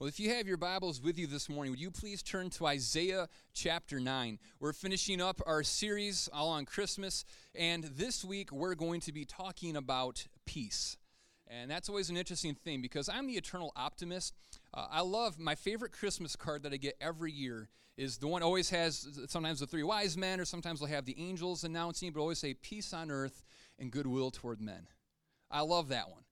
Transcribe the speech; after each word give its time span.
Well, 0.00 0.06
if 0.06 0.20
you 0.20 0.30
have 0.30 0.46
your 0.46 0.56
Bibles 0.56 1.02
with 1.02 1.18
you 1.18 1.26
this 1.26 1.48
morning, 1.48 1.72
would 1.72 1.80
you 1.80 1.90
please 1.90 2.22
turn 2.22 2.50
to 2.50 2.68
Isaiah 2.68 3.28
chapter 3.52 3.98
9? 3.98 4.38
We're 4.60 4.72
finishing 4.72 5.20
up 5.20 5.42
our 5.44 5.64
series 5.64 6.28
all 6.32 6.50
on 6.50 6.66
Christmas, 6.66 7.24
and 7.52 7.82
this 7.82 8.24
week 8.24 8.52
we're 8.52 8.76
going 8.76 9.00
to 9.00 9.12
be 9.12 9.24
talking 9.24 9.74
about 9.74 10.24
peace. 10.46 10.96
And 11.48 11.68
that's 11.68 11.88
always 11.88 12.10
an 12.10 12.16
interesting 12.16 12.54
thing 12.54 12.80
because 12.80 13.08
I'm 13.08 13.26
the 13.26 13.32
eternal 13.32 13.72
optimist. 13.74 14.36
Uh, 14.72 14.86
I 14.88 15.00
love 15.00 15.36
my 15.36 15.56
favorite 15.56 15.90
Christmas 15.90 16.36
card 16.36 16.62
that 16.62 16.72
I 16.72 16.76
get 16.76 16.96
every 17.00 17.32
year 17.32 17.68
is 17.96 18.18
the 18.18 18.28
one 18.28 18.44
always 18.44 18.70
has 18.70 19.04
sometimes 19.26 19.58
the 19.58 19.66
three 19.66 19.82
wise 19.82 20.16
men, 20.16 20.38
or 20.38 20.44
sometimes 20.44 20.78
they'll 20.78 20.88
have 20.90 21.06
the 21.06 21.16
angels 21.18 21.64
announcing, 21.64 22.12
but 22.12 22.20
always 22.20 22.38
say 22.38 22.54
peace 22.54 22.92
on 22.92 23.10
earth 23.10 23.42
and 23.80 23.90
goodwill 23.90 24.30
toward 24.30 24.60
men. 24.60 24.86
I 25.50 25.62
love 25.62 25.88
that 25.88 26.08
one 26.08 26.22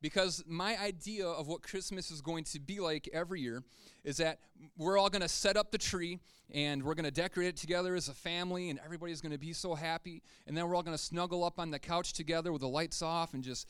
because 0.00 0.42
my 0.46 0.78
idea 0.78 1.26
of 1.26 1.46
what 1.46 1.62
Christmas 1.62 2.10
is 2.10 2.20
going 2.20 2.44
to 2.44 2.60
be 2.60 2.80
like 2.80 3.08
every 3.12 3.40
year 3.40 3.62
is 4.04 4.16
that 4.16 4.38
we're 4.76 4.98
all 4.98 5.10
going 5.10 5.22
to 5.22 5.28
set 5.28 5.56
up 5.56 5.70
the 5.70 5.78
tree 5.78 6.20
and 6.52 6.82
we're 6.82 6.94
going 6.94 7.04
to 7.04 7.10
decorate 7.10 7.48
it 7.48 7.56
together 7.56 7.94
as 7.94 8.08
a 8.08 8.14
family, 8.14 8.70
and 8.70 8.80
everybody's 8.84 9.20
going 9.20 9.32
to 9.32 9.38
be 9.38 9.52
so 9.52 9.74
happy. 9.74 10.22
And 10.46 10.56
then 10.56 10.66
we're 10.66 10.74
all 10.74 10.82
going 10.82 10.96
to 10.96 11.02
snuggle 11.02 11.44
up 11.44 11.60
on 11.60 11.70
the 11.70 11.78
couch 11.78 12.12
together 12.12 12.50
with 12.50 12.62
the 12.62 12.68
lights 12.68 13.02
off 13.02 13.34
and 13.34 13.44
just 13.44 13.68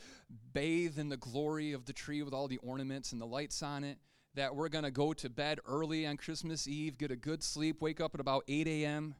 bathe 0.54 0.98
in 0.98 1.10
the 1.10 1.18
glory 1.18 1.72
of 1.72 1.84
the 1.84 1.92
tree 1.92 2.22
with 2.22 2.32
all 2.32 2.48
the 2.48 2.56
ornaments 2.58 3.12
and 3.12 3.20
the 3.20 3.26
lights 3.26 3.62
on 3.62 3.84
it. 3.84 3.98
That 4.34 4.54
we're 4.54 4.68
going 4.68 4.84
to 4.84 4.90
go 4.90 5.12
to 5.12 5.28
bed 5.28 5.58
early 5.66 6.06
on 6.06 6.16
Christmas 6.16 6.68
Eve, 6.68 6.96
get 6.96 7.10
a 7.10 7.16
good 7.16 7.42
sleep, 7.42 7.82
wake 7.82 8.00
up 8.00 8.14
at 8.14 8.20
about 8.20 8.44
8 8.48 8.66
a.m., 8.66 9.14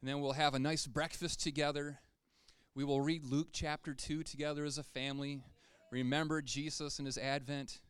and 0.00 0.08
then 0.08 0.20
we'll 0.20 0.32
have 0.32 0.54
a 0.54 0.58
nice 0.58 0.86
breakfast 0.86 1.42
together. 1.42 2.00
We 2.74 2.84
will 2.84 3.00
read 3.00 3.24
Luke 3.24 3.48
chapter 3.52 3.92
2 3.92 4.22
together 4.22 4.64
as 4.64 4.78
a 4.78 4.82
family 4.82 5.42
remember 5.92 6.42
Jesus 6.42 6.98
and 6.98 7.06
his 7.06 7.18
advent, 7.18 7.80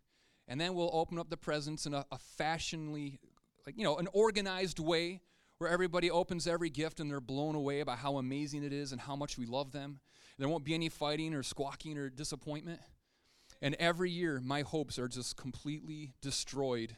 and 0.49 0.61
then 0.61 0.75
we'll 0.75 0.91
open 0.93 1.19
up 1.19 1.31
the 1.31 1.37
presents 1.37 1.87
in 1.87 1.95
a, 1.95 2.05
a 2.11 2.19
fashionably, 2.19 3.21
like, 3.65 3.79
you 3.79 3.85
know, 3.85 3.97
an 3.97 4.09
organized 4.13 4.79
way 4.81 5.21
where 5.59 5.71
everybody 5.71 6.11
opens 6.11 6.47
every 6.47 6.69
gift 6.69 6.99
and 6.99 7.09
they're 7.09 7.21
blown 7.21 7.55
away 7.55 7.85
by 7.85 7.95
how 7.95 8.19
amazing 8.19 8.65
it 8.65 8.73
is 8.73 8.91
and 8.91 9.01
how 9.01 9.15
much 9.15 9.39
we 9.39 9.47
love 9.47 9.71
them. 9.71 10.01
There 10.37 10.49
won't 10.49 10.65
be 10.65 10.75
any 10.75 10.89
fighting 10.89 11.33
or 11.35 11.45
squawking 11.45 11.97
or 11.97 12.11
disappointment. 12.11 12.81
And 13.61 13.77
every 13.79 14.11
year, 14.11 14.41
my 14.45 14.63
hopes 14.63 14.99
are 14.99 15.07
just 15.07 15.37
completely 15.37 16.15
destroyed 16.21 16.97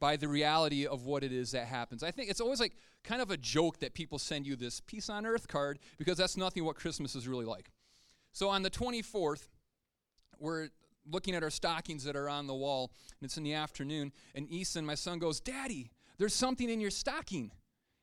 by 0.00 0.16
the 0.16 0.28
reality 0.28 0.86
of 0.86 1.06
what 1.06 1.24
it 1.24 1.32
is 1.32 1.52
that 1.52 1.66
happens. 1.66 2.02
I 2.02 2.10
think 2.10 2.30
it's 2.30 2.40
always 2.40 2.60
like 2.60 2.74
kind 3.02 3.22
of 3.22 3.30
a 3.30 3.38
joke 3.38 3.80
that 3.80 3.94
people 3.94 4.18
send 4.18 4.46
you 4.46 4.54
this 4.54 4.80
peace 4.80 5.08
on 5.08 5.24
earth 5.24 5.48
card 5.48 5.78
because 5.96 6.18
that's 6.18 6.36
nothing 6.36 6.64
what 6.64 6.76
Christmas 6.76 7.14
is 7.14 7.26
really 7.26 7.46
like. 7.46 7.70
So 8.32 8.48
on 8.48 8.62
the 8.62 8.70
24th, 8.70 9.48
we're 10.38 10.68
looking 11.10 11.34
at 11.34 11.42
our 11.42 11.50
stockings 11.50 12.04
that 12.04 12.16
are 12.16 12.28
on 12.28 12.46
the 12.46 12.54
wall, 12.54 12.92
and 13.20 13.26
it's 13.26 13.36
in 13.36 13.42
the 13.42 13.54
afternoon, 13.54 14.12
and 14.34 14.48
Easton, 14.48 14.84
my 14.84 14.94
son, 14.94 15.18
goes, 15.18 15.40
Daddy, 15.40 15.90
there's 16.18 16.34
something 16.34 16.68
in 16.68 16.80
your 16.80 16.90
stocking. 16.90 17.50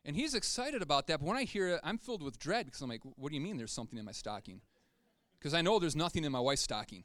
And 0.03 0.15
he's 0.15 0.35
excited 0.35 0.81
about 0.81 1.07
that, 1.07 1.19
but 1.19 1.25
when 1.25 1.37
I 1.37 1.43
hear 1.43 1.67
it, 1.69 1.81
I'm 1.83 1.97
filled 1.97 2.21
with 2.21 2.37
dread 2.37 2.67
because 2.67 2.81
I'm 2.81 2.89
like, 2.89 3.01
what 3.15 3.29
do 3.29 3.35
you 3.35 3.41
mean 3.41 3.57
there's 3.57 3.71
something 3.71 3.97
in 3.97 4.05
my 4.05 4.11
stocking? 4.11 4.61
Because 5.39 5.53
I 5.53 5.61
know 5.61 5.79
there's 5.79 5.95
nothing 5.95 6.23
in 6.23 6.31
my 6.31 6.39
wife's 6.39 6.61
stocking. 6.61 7.03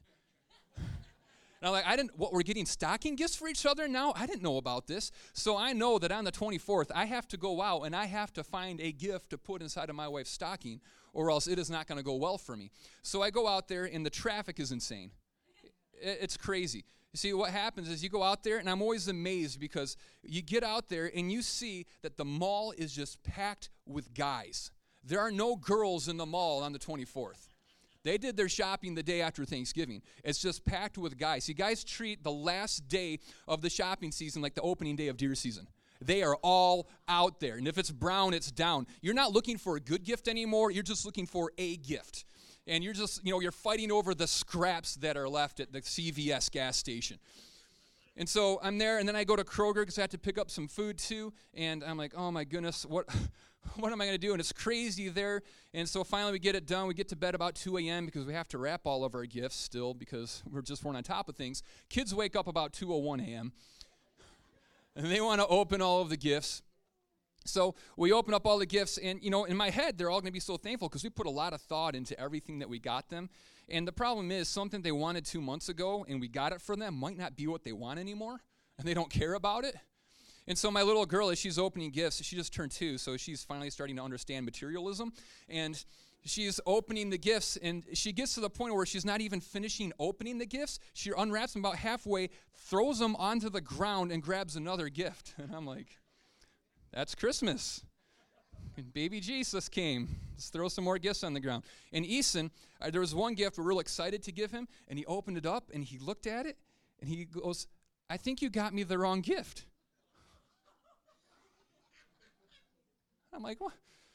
And 0.77 1.69
I'm 1.69 1.73
like, 1.73 1.87
I 1.87 1.97
didn't, 1.97 2.19
what, 2.19 2.33
we're 2.33 2.43
getting 2.43 2.65
stocking 2.65 3.17
gifts 3.17 3.37
for 3.37 3.49
each 3.49 3.67
other 3.67 3.87
now? 3.87 4.15
I 4.17 4.27
didn't 4.27 4.43
know 4.43 4.57
about 4.57 4.87
this. 4.87 5.11
So 5.35 5.59
I 5.59 5.73
know 5.75 5.99
that 5.99 6.11
on 6.11 6.25
the 6.25 6.33
24th, 6.33 6.91
I 6.95 7.05
have 7.05 7.29
to 7.29 7.37
go 7.37 7.61
out 7.61 7.83
and 7.83 7.95
I 7.95 8.07
have 8.07 8.33
to 8.35 8.45
find 8.45 8.81
a 8.81 8.93
gift 8.93 9.31
to 9.31 9.39
put 9.39 9.61
inside 9.61 9.91
of 9.91 9.97
my 9.97 10.09
wife's 10.09 10.31
stocking, 10.31 10.81
or 11.13 11.31
else 11.31 11.47
it 11.47 11.59
is 11.59 11.69
not 11.69 11.87
going 11.87 11.99
to 11.99 12.05
go 12.05 12.15
well 12.15 12.39
for 12.39 12.57
me. 12.57 12.71
So 13.03 13.23
I 13.23 13.31
go 13.31 13.47
out 13.47 13.69
there, 13.69 13.85
and 13.85 14.07
the 14.07 14.11
traffic 14.11 14.59
is 14.59 14.73
insane 14.73 15.11
it's 16.01 16.37
crazy. 16.37 16.85
You 17.13 17.17
see, 17.17 17.33
what 17.33 17.51
happens 17.51 17.89
is 17.89 18.03
you 18.03 18.09
go 18.09 18.23
out 18.23 18.45
there, 18.45 18.59
and 18.59 18.71
I'm 18.71 18.83
always 18.83 19.09
amazed 19.09 19.59
because 19.59 19.97
you 20.23 20.43
get 20.43 20.63
out 20.63 20.89
there 20.89 21.11
and 21.15 21.31
you 21.31 21.43
see 21.43 21.87
that 22.03 22.17
the 22.17 22.25
mall 22.25 22.73
is 22.77 22.93
just 22.93 23.23
packed 23.25 23.71
with 23.85 24.15
guys. 24.15 24.71
There 25.03 25.19
are 25.19 25.33
no 25.33 25.57
girls 25.57 26.09
in 26.09 26.17
the 26.17 26.27
mall 26.27 26.63
on 26.63 26.73
the 26.73 26.79
24th. 26.79 27.49
They 28.03 28.17
did 28.17 28.37
their 28.37 28.49
shopping 28.49 28.95
the 28.95 29.03
day 29.03 29.21
after 29.21 29.45
Thanksgiving. 29.45 30.03
It's 30.25 30.39
just 30.39 30.65
packed 30.65 30.99
with 30.99 31.19
guys. 31.19 31.45
See, 31.45 31.53
guys 31.53 31.85
treat 31.85 32.23
the 32.23 32.33
last 32.33 32.89
day 32.89 33.19
of 33.47 33.61
the 33.61 33.69
shopping 33.69 34.13
season 34.13 34.41
like 34.41 34.55
the 34.55 34.63
opening 34.63 34.97
day 34.97 35.09
of 35.09 35.17
deer 35.17 35.35
season. 35.35 35.67
They 36.01 36.23
are 36.23 36.37
all 36.37 36.89
out 37.09 37.41
there. 37.41 37.57
And 37.57 37.69
if 37.69 37.77
it's 37.77 37.91
brown, 37.91 38.33
it's 38.33 38.51
down. 38.51 38.87
You're 39.03 39.15
not 39.15 39.33
looking 39.33 39.59
for 39.59 39.77
a 39.77 39.81
good 39.81 40.03
gift 40.03 40.29
anymore. 40.29 40.71
You're 40.71 40.83
just 40.83 41.05
looking 41.05 41.27
for 41.27 41.53
a 41.59 41.77
gift 41.77 42.25
and 42.71 42.85
you're 42.85 42.95
just, 42.95 43.23
you 43.25 43.33
know, 43.33 43.41
you're 43.41 43.51
fighting 43.51 43.91
over 43.91 44.15
the 44.15 44.29
scraps 44.29 44.95
that 44.97 45.17
are 45.17 45.29
left 45.29 45.59
at 45.59 45.73
the 45.73 45.81
CVS 45.81 46.51
gas 46.51 46.77
station. 46.77 47.19
And 48.17 48.29
so 48.29 48.61
I'm 48.63 48.79
there, 48.79 48.99
and 48.99 49.09
then 49.09 49.17
I 49.17 49.25
go 49.25 49.35
to 49.35 49.43
Kroger 49.43 49.83
because 49.83 49.99
I 49.99 50.03
have 50.03 50.11
to 50.11 50.19
pick 50.19 50.39
up 50.39 50.51
some 50.51 50.69
food 50.69 50.97
too. 50.97 51.33
And 51.53 51.83
I'm 51.83 51.99
like, 51.99 52.13
oh 52.17 52.31
my 52.31 52.45
goodness, 52.45 52.87
what, 52.87 53.07
what 53.77 53.91
am 53.91 54.01
I 54.01 54.05
going 54.05 54.15
to 54.15 54.25
do? 54.25 54.33
And 54.33 54.41
it's 54.41 54.53
crazy 54.53 55.09
there. 55.09 55.43
And 55.75 55.89
so 55.89 56.05
finally 56.05 56.33
we 56.33 56.39
get 56.39 56.55
it 56.55 56.67
done. 56.67 56.87
We 56.87 56.95
get 56.95 57.09
to 57.09 57.17
bed 57.17 57.35
about 57.35 57.57
2 57.57 57.77
a.m. 57.79 58.07
because 58.07 58.25
we 58.25 58.35
have 58.35 58.47
to 58.49 58.59
wrap 58.59 58.83
all 58.85 59.05
of 59.05 59.17
our 59.17 59.25
gifts 59.25 59.57
still 59.57 59.93
because 59.93 60.45
we're 60.49 60.63
just 60.63 60.85
weren't 60.85 60.97
on 60.97 61.03
top 61.03 61.29
of 61.29 61.35
things. 61.35 61.65
Kids 61.89 62.15
wake 62.15 62.37
up 62.37 62.47
about 62.47 62.73
2:01 62.73 63.27
a.m. 63.27 63.53
and 64.95 65.07
they 65.07 65.21
want 65.21 65.41
to 65.41 65.47
open 65.49 65.83
all 65.83 66.03
of 66.03 66.09
the 66.09 66.17
gifts. 66.17 66.63
So 67.45 67.75
we 67.97 68.13
open 68.13 68.35
up 68.35 68.47
all 68.47 68.59
the 68.59 68.67
gifts, 68.67 68.99
and 68.99 69.23
you 69.23 69.31
know, 69.31 69.45
in 69.45 69.57
my 69.57 69.71
head, 69.71 69.97
they're 69.97 70.11
all 70.11 70.21
going 70.21 70.31
to 70.31 70.33
be 70.33 70.41
so 70.41 70.57
thankful 70.57 70.89
because 70.89 71.03
we 71.03 71.11
put 71.11 71.27
a 71.27 71.31
lot 71.31 71.53
of 71.53 71.61
thought 71.61 71.95
into 71.95 72.19
everything 72.21 72.59
that 72.59 72.69
we 72.69 72.79
got 72.79 73.09
them. 73.09 73.31
And 73.69 73.87
the 73.87 73.93
problem 73.93 74.31
is, 74.31 74.49
something 74.49 74.83
they 74.83 74.93
wanted 74.93 75.25
two 75.25 75.41
months 75.41 75.69
ago, 75.69 76.05
and 76.09 76.21
we 76.21 76.29
got 76.29 76.53
it 76.53 76.61
for 76.61 76.77
them, 76.77 76.95
might 76.95 77.17
not 77.17 77.37
be 77.37 77.47
what 77.47 77.65
they 77.65 77.73
want 77.73 77.99
anymore, 77.99 78.41
and 78.79 78.87
they 78.87 78.95
don't 78.95 79.11
care 79.11 79.35
about 79.35 79.65
it. 79.65 79.77
And 80.47 80.59
so 80.59 80.71
my 80.71 80.83
little 80.83 81.07
girl, 81.07 81.31
as 81.31 81.39
she's 81.39 81.59
opening 81.59 81.91
gifts, 81.91 82.23
she 82.25 82.35
just 82.35 82.53
turned 82.53 82.73
two, 82.73 82.99
so 82.99 83.17
she's 83.17 83.45
finally 83.45 83.71
starting 83.71 83.97
to 83.97 84.03
understand 84.03 84.45
materialism, 84.45 85.13
and 85.49 85.83
she's 86.25 86.61
opening 86.67 87.11
the 87.11 87.19
gifts, 87.19 87.57
and 87.59 87.85
she 87.93 88.13
gets 88.13 88.35
to 88.35 88.41
the 88.41 88.51
point 88.51 88.75
where 88.75 88.85
she's 88.85 89.05
not 89.05 89.21
even 89.21 89.41
finishing 89.41 89.93
opening 89.99 90.39
the 90.39 90.47
gifts. 90.47 90.81
She 90.93 91.13
unwraps 91.17 91.53
them 91.53 91.65
about 91.65 91.77
halfway, 91.77 92.31
throws 92.57 92.99
them 92.99 93.15
onto 93.17 93.49
the 93.49 93.61
ground, 93.61 94.11
and 94.11 94.23
grabs 94.23 94.57
another 94.57 94.89
gift. 94.89 95.35
And 95.39 95.55
I'm 95.55 95.67
like, 95.67 96.00
that's 96.93 97.15
Christmas. 97.15 97.83
And 98.77 98.93
baby 98.93 99.21
Jesus 99.21 99.69
came. 99.69 100.09
Let's 100.33 100.49
throw 100.49 100.69
some 100.69 100.85
more 100.85 100.99
gifts 100.99 101.23
on 101.23 101.35
the 101.35 101.41
ground. 101.41 101.65
And 101.93 102.05
Eason, 102.05 102.51
uh, 102.81 102.91
there 102.91 103.01
was 103.01 103.15
one 103.15 103.35
gift 103.35 103.59
we're 103.59 103.65
real 103.65 103.81
excited 103.81 104.23
to 104.23 104.33
give 104.33 104.51
him, 104.51 104.69
and 104.89 104.99
he 104.99 105.05
opened 105.07 105.37
it 105.37 105.47
up 105.47 105.71
and 105.73 105.85
he 105.85 105.99
looked 105.99 106.27
at 106.27 106.47
it 106.47 106.57
and 107.01 107.09
he 107.09 107.25
goes, 107.25 107.67
I 108.09 108.17
think 108.17 108.43
you 108.43 108.51
got 108.51 108.75
me 108.75 108.83
the 108.83 108.99
wrong 108.99 109.21
gift. 109.21 109.65
I'm 113.33 113.43
like, 113.43 113.61
what? 113.61 113.75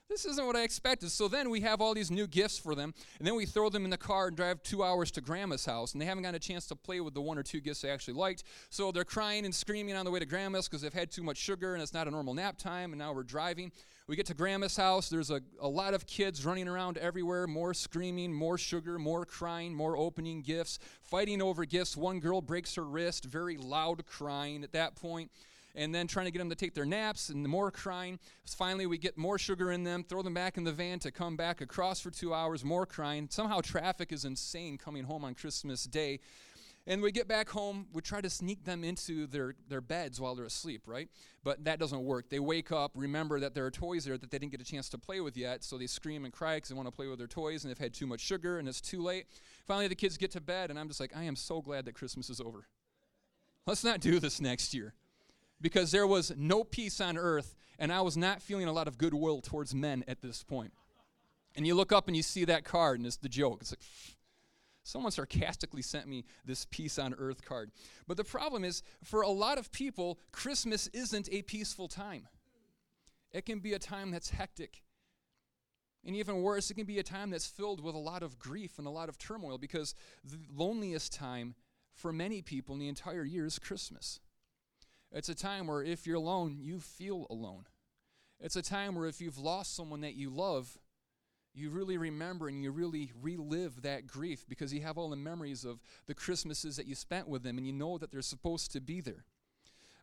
This 0.09 0.25
isn't 0.25 0.45
what 0.45 0.55
I 0.55 0.63
expected. 0.63 1.11
So 1.11 1.27
then 1.27 1.49
we 1.49 1.61
have 1.61 1.81
all 1.81 1.93
these 1.93 2.11
new 2.11 2.27
gifts 2.27 2.57
for 2.57 2.75
them, 2.75 2.93
and 3.17 3.27
then 3.27 3.35
we 3.35 3.45
throw 3.45 3.69
them 3.69 3.83
in 3.83 3.89
the 3.89 3.97
car 3.97 4.27
and 4.27 4.37
drive 4.37 4.61
two 4.63 4.83
hours 4.83 5.11
to 5.11 5.21
grandma's 5.21 5.65
house, 5.65 5.93
and 5.93 6.01
they 6.01 6.05
haven't 6.05 6.23
gotten 6.23 6.35
a 6.35 6.39
chance 6.39 6.65
to 6.67 6.75
play 6.75 7.01
with 7.01 7.13
the 7.13 7.21
one 7.21 7.37
or 7.37 7.43
two 7.43 7.59
gifts 7.59 7.81
they 7.81 7.89
actually 7.89 8.13
liked. 8.13 8.43
So 8.69 8.91
they're 8.91 9.03
crying 9.03 9.45
and 9.45 9.53
screaming 9.53 9.95
on 9.95 10.05
the 10.05 10.11
way 10.11 10.19
to 10.19 10.25
grandma's 10.25 10.67
because 10.67 10.81
they've 10.81 10.93
had 10.93 11.11
too 11.11 11.23
much 11.23 11.37
sugar 11.37 11.73
and 11.73 11.81
it's 11.81 11.93
not 11.93 12.07
a 12.07 12.11
normal 12.11 12.33
nap 12.33 12.57
time, 12.57 12.91
and 12.91 12.99
now 12.99 13.13
we're 13.13 13.23
driving. 13.23 13.71
We 14.07 14.15
get 14.15 14.27
to 14.27 14.35
grandma's 14.35 14.77
house, 14.77 15.09
there's 15.09 15.31
a, 15.31 15.41
a 15.59 15.67
lot 15.67 15.95
of 15.95 16.05
kids 16.05 16.45
running 16.45 16.67
around 16.67 16.99
everywhere, 16.99 17.47
more 17.47 17.73
screaming, 17.73 18.31
more 18.31 18.57
sugar, 18.57 18.99
more 18.99 19.25
crying, 19.25 19.73
more 19.73 19.97
opening 19.97 20.43
gifts, 20.43 20.77
fighting 21.01 21.41
over 21.41 21.65
gifts. 21.65 21.97
One 21.97 22.19
girl 22.19 22.39
breaks 22.41 22.75
her 22.75 22.85
wrist, 22.85 23.25
very 23.25 23.57
loud 23.57 24.05
crying 24.05 24.63
at 24.63 24.73
that 24.73 24.95
point 24.95 25.31
and 25.75 25.93
then 25.93 26.07
trying 26.07 26.25
to 26.25 26.31
get 26.31 26.39
them 26.39 26.49
to 26.49 26.55
take 26.55 26.73
their 26.73 26.85
naps 26.85 27.29
and 27.29 27.47
more 27.47 27.69
crying. 27.69 28.17
Finally, 28.45 28.85
we 28.85 28.97
get 28.97 29.17
more 29.17 29.37
sugar 29.37 29.71
in 29.71 29.83
them, 29.83 30.03
throw 30.03 30.21
them 30.21 30.33
back 30.33 30.57
in 30.57 30.63
the 30.63 30.71
van 30.71 30.99
to 30.99 31.11
come 31.11 31.35
back 31.35 31.61
across 31.61 31.99
for 31.99 32.09
two 32.09 32.33
hours, 32.33 32.63
more 32.63 32.85
crying. 32.85 33.27
Somehow 33.29 33.61
traffic 33.61 34.11
is 34.11 34.25
insane 34.25 34.77
coming 34.77 35.03
home 35.03 35.23
on 35.23 35.35
Christmas 35.35 35.83
Day. 35.83 36.19
And 36.87 37.01
we 37.01 37.11
get 37.11 37.27
back 37.27 37.49
home, 37.49 37.87
we 37.93 38.01
try 38.03 38.21
to 38.21 38.29
sneak 38.29 38.63
them 38.63 38.83
into 38.83 39.25
their, 39.25 39.55
their 39.67 39.81
beds 39.81 40.21
while 40.21 40.35
they're 40.35 40.45
asleep, 40.45 40.83
right? 40.85 41.09
But 41.43 41.63
that 41.65 41.79
doesn't 41.79 42.03
work. 42.03 42.29
They 42.29 42.39
wake 42.39 42.71
up, 42.71 42.91
remember 42.93 43.39
that 43.39 43.55
there 43.55 43.65
are 43.65 43.71
toys 43.71 44.05
there 44.05 44.19
that 44.19 44.29
they 44.29 44.37
didn't 44.37 44.51
get 44.51 44.61
a 44.61 44.65
chance 44.65 44.87
to 44.89 44.99
play 44.99 45.19
with 45.19 45.35
yet, 45.35 45.63
so 45.63 45.79
they 45.79 45.87
scream 45.87 46.25
and 46.25 46.33
cry 46.33 46.57
because 46.57 46.69
they 46.69 46.75
want 46.75 46.87
to 46.87 46.91
play 46.91 47.07
with 47.07 47.17
their 47.17 47.27
toys 47.27 47.63
and 47.63 47.71
they've 47.71 47.77
had 47.79 47.95
too 47.95 48.05
much 48.05 48.19
sugar 48.19 48.59
and 48.59 48.67
it's 48.67 48.81
too 48.81 49.01
late. 49.01 49.25
Finally, 49.65 49.87
the 49.87 49.95
kids 49.95 50.15
get 50.15 50.29
to 50.31 50.41
bed, 50.41 50.69
and 50.69 50.77
I'm 50.77 50.87
just 50.87 50.99
like, 50.99 51.15
I 51.17 51.23
am 51.23 51.35
so 51.35 51.59
glad 51.59 51.85
that 51.85 51.95
Christmas 51.95 52.29
is 52.29 52.39
over. 52.39 52.67
Let's 53.65 53.83
not 53.83 53.99
do 53.99 54.19
this 54.19 54.39
next 54.39 54.75
year 54.75 54.93
because 55.61 55.91
there 55.91 56.07
was 56.07 56.33
no 56.35 56.63
peace 56.63 56.99
on 56.99 57.17
earth, 57.17 57.55
and 57.79 57.91
I 57.91 58.01
was 58.01 58.17
not 58.17 58.41
feeling 58.41 58.67
a 58.67 58.73
lot 58.73 58.87
of 58.87 58.97
goodwill 58.97 59.41
towards 59.41 59.73
men 59.73 60.03
at 60.07 60.21
this 60.21 60.43
point. 60.43 60.73
And 61.55 61.65
you 61.65 61.75
look 61.75 61.91
up 61.91 62.07
and 62.07 62.15
you 62.15 62.23
see 62.23 62.45
that 62.45 62.65
card, 62.65 62.99
and 62.99 63.07
it's 63.07 63.17
the 63.17 63.29
joke. 63.29 63.59
It's 63.61 63.71
like, 63.71 63.79
someone 64.83 65.11
sarcastically 65.11 65.81
sent 65.81 66.07
me 66.07 66.25
this 66.45 66.65
peace 66.69 66.99
on 66.99 67.15
earth 67.17 67.43
card. 67.43 67.71
But 68.07 68.17
the 68.17 68.23
problem 68.23 68.63
is, 68.63 68.83
for 69.03 69.21
a 69.21 69.29
lot 69.29 69.57
of 69.57 69.71
people, 69.71 70.19
Christmas 70.31 70.87
isn't 70.87 71.29
a 71.31 71.41
peaceful 71.41 71.87
time. 71.87 72.27
It 73.31 73.45
can 73.45 73.59
be 73.59 73.73
a 73.73 73.79
time 73.79 74.11
that's 74.11 74.29
hectic. 74.29 74.83
And 76.05 76.15
even 76.15 76.43
worse, 76.43 76.69
it 76.69 76.75
can 76.75 76.85
be 76.85 76.99
a 76.99 77.03
time 77.03 77.31
that's 77.31 77.47
filled 77.47 77.81
with 77.81 77.95
a 77.95 77.99
lot 77.99 78.21
of 78.21 78.37
grief 78.37 78.77
and 78.77 78.85
a 78.85 78.91
lot 78.91 79.09
of 79.09 79.17
turmoil 79.17 79.57
because 79.57 79.95
the 80.23 80.37
loneliest 80.53 81.13
time 81.13 81.55
for 81.95 82.13
many 82.13 82.41
people 82.41 82.75
in 82.75 82.79
the 82.79 82.87
entire 82.87 83.23
year 83.23 83.45
is 83.45 83.57
Christmas. 83.57 84.19
It's 85.15 85.29
a 85.29 85.35
time 85.35 85.67
where 85.67 85.81
if 85.81 86.05
you're 86.05 86.17
alone, 86.17 86.57
you 86.59 86.81
feel 86.81 87.25
alone. 87.29 87.63
It's 88.41 88.57
a 88.57 88.61
time 88.61 88.95
where 88.95 89.07
if 89.07 89.21
you've 89.21 89.37
lost 89.37 89.73
someone 89.73 90.01
that 90.01 90.15
you 90.15 90.29
love, 90.29 90.77
you 91.53 91.69
really 91.69 91.97
remember 91.97 92.49
and 92.49 92.61
you 92.61 92.71
really 92.71 93.13
relive 93.21 93.81
that 93.83 94.05
grief 94.05 94.43
because 94.49 94.73
you 94.73 94.81
have 94.81 94.97
all 94.97 95.09
the 95.09 95.15
memories 95.15 95.63
of 95.63 95.79
the 96.05 96.13
Christmases 96.13 96.75
that 96.75 96.85
you 96.85 96.95
spent 96.95 97.29
with 97.29 97.43
them 97.43 97.57
and 97.57 97.65
you 97.65 97.71
know 97.71 97.97
that 97.97 98.11
they're 98.11 98.21
supposed 98.21 98.73
to 98.73 98.81
be 98.81 98.99
there. 98.99 99.23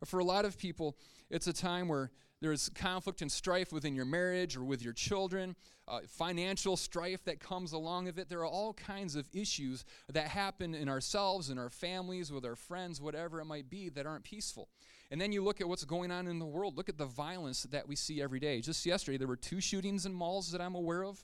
For 0.06 0.18
a 0.18 0.24
lot 0.24 0.46
of 0.46 0.56
people, 0.56 0.96
it's 1.28 1.46
a 1.46 1.52
time 1.52 1.88
where 1.88 2.10
there's 2.40 2.70
conflict 2.70 3.22
and 3.22 3.30
strife 3.30 3.70
within 3.70 3.94
your 3.94 4.06
marriage 4.06 4.56
or 4.56 4.64
with 4.64 4.82
your 4.82 4.94
children, 4.94 5.54
uh, 5.86 6.00
financial 6.08 6.76
strife 6.76 7.22
that 7.24 7.38
comes 7.38 7.72
along 7.72 8.08
of 8.08 8.18
it. 8.18 8.28
There 8.28 8.40
are 8.40 8.46
all 8.46 8.72
kinds 8.72 9.14
of 9.14 9.28
issues 9.32 9.84
that 10.12 10.26
happen 10.26 10.74
in 10.74 10.88
ourselves, 10.88 11.50
in 11.50 11.58
our 11.58 11.70
families, 11.70 12.32
with 12.32 12.44
our 12.44 12.56
friends, 12.56 13.00
whatever 13.00 13.40
it 13.40 13.44
might 13.44 13.70
be, 13.70 13.90
that 13.90 14.06
aren't 14.06 14.24
peaceful. 14.24 14.68
And 15.12 15.20
then 15.20 15.30
you 15.30 15.44
look 15.44 15.60
at 15.60 15.68
what's 15.68 15.84
going 15.84 16.10
on 16.10 16.26
in 16.26 16.40
the 16.40 16.46
world. 16.46 16.76
Look 16.76 16.88
at 16.88 16.98
the 16.98 17.06
violence 17.06 17.64
that 17.64 17.86
we 17.86 17.94
see 17.94 18.20
every 18.20 18.40
day. 18.40 18.60
Just 18.60 18.84
yesterday, 18.84 19.18
there 19.18 19.28
were 19.28 19.36
two 19.36 19.60
shootings 19.60 20.06
in 20.06 20.14
malls 20.14 20.50
that 20.50 20.60
I'm 20.60 20.74
aware 20.74 21.04
of. 21.04 21.22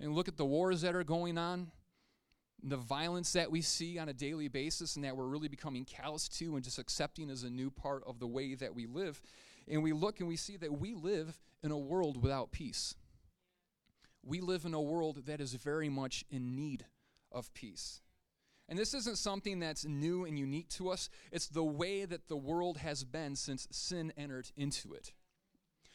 And 0.00 0.14
look 0.14 0.28
at 0.28 0.36
the 0.36 0.46
wars 0.46 0.80
that 0.82 0.94
are 0.94 1.04
going 1.04 1.36
on 1.36 1.72
the 2.62 2.76
violence 2.76 3.32
that 3.32 3.50
we 3.50 3.60
see 3.60 3.98
on 3.98 4.08
a 4.08 4.12
daily 4.12 4.48
basis 4.48 4.96
and 4.96 5.04
that 5.04 5.16
we're 5.16 5.26
really 5.26 5.48
becoming 5.48 5.84
callous 5.84 6.28
to 6.28 6.56
and 6.56 6.64
just 6.64 6.78
accepting 6.78 7.30
as 7.30 7.44
a 7.44 7.50
new 7.50 7.70
part 7.70 8.02
of 8.06 8.18
the 8.18 8.26
way 8.26 8.54
that 8.54 8.74
we 8.74 8.86
live. 8.86 9.20
And 9.68 9.82
we 9.82 9.92
look 9.92 10.20
and 10.20 10.28
we 10.28 10.36
see 10.36 10.56
that 10.56 10.80
we 10.80 10.94
live 10.94 11.38
in 11.62 11.70
a 11.70 11.78
world 11.78 12.20
without 12.20 12.50
peace. 12.50 12.94
We 14.24 14.40
live 14.40 14.64
in 14.64 14.74
a 14.74 14.80
world 14.80 15.26
that 15.26 15.40
is 15.40 15.54
very 15.54 15.88
much 15.88 16.24
in 16.30 16.56
need 16.56 16.86
of 17.30 17.52
peace. 17.54 18.00
And 18.68 18.78
this 18.78 18.92
isn't 18.92 19.16
something 19.16 19.60
that's 19.60 19.86
new 19.86 20.24
and 20.24 20.38
unique 20.38 20.68
to 20.70 20.90
us, 20.90 21.08
it's 21.32 21.48
the 21.48 21.64
way 21.64 22.04
that 22.04 22.28
the 22.28 22.36
world 22.36 22.78
has 22.78 23.04
been 23.04 23.34
since 23.34 23.66
sin 23.70 24.12
entered 24.16 24.50
into 24.56 24.92
it. 24.92 25.12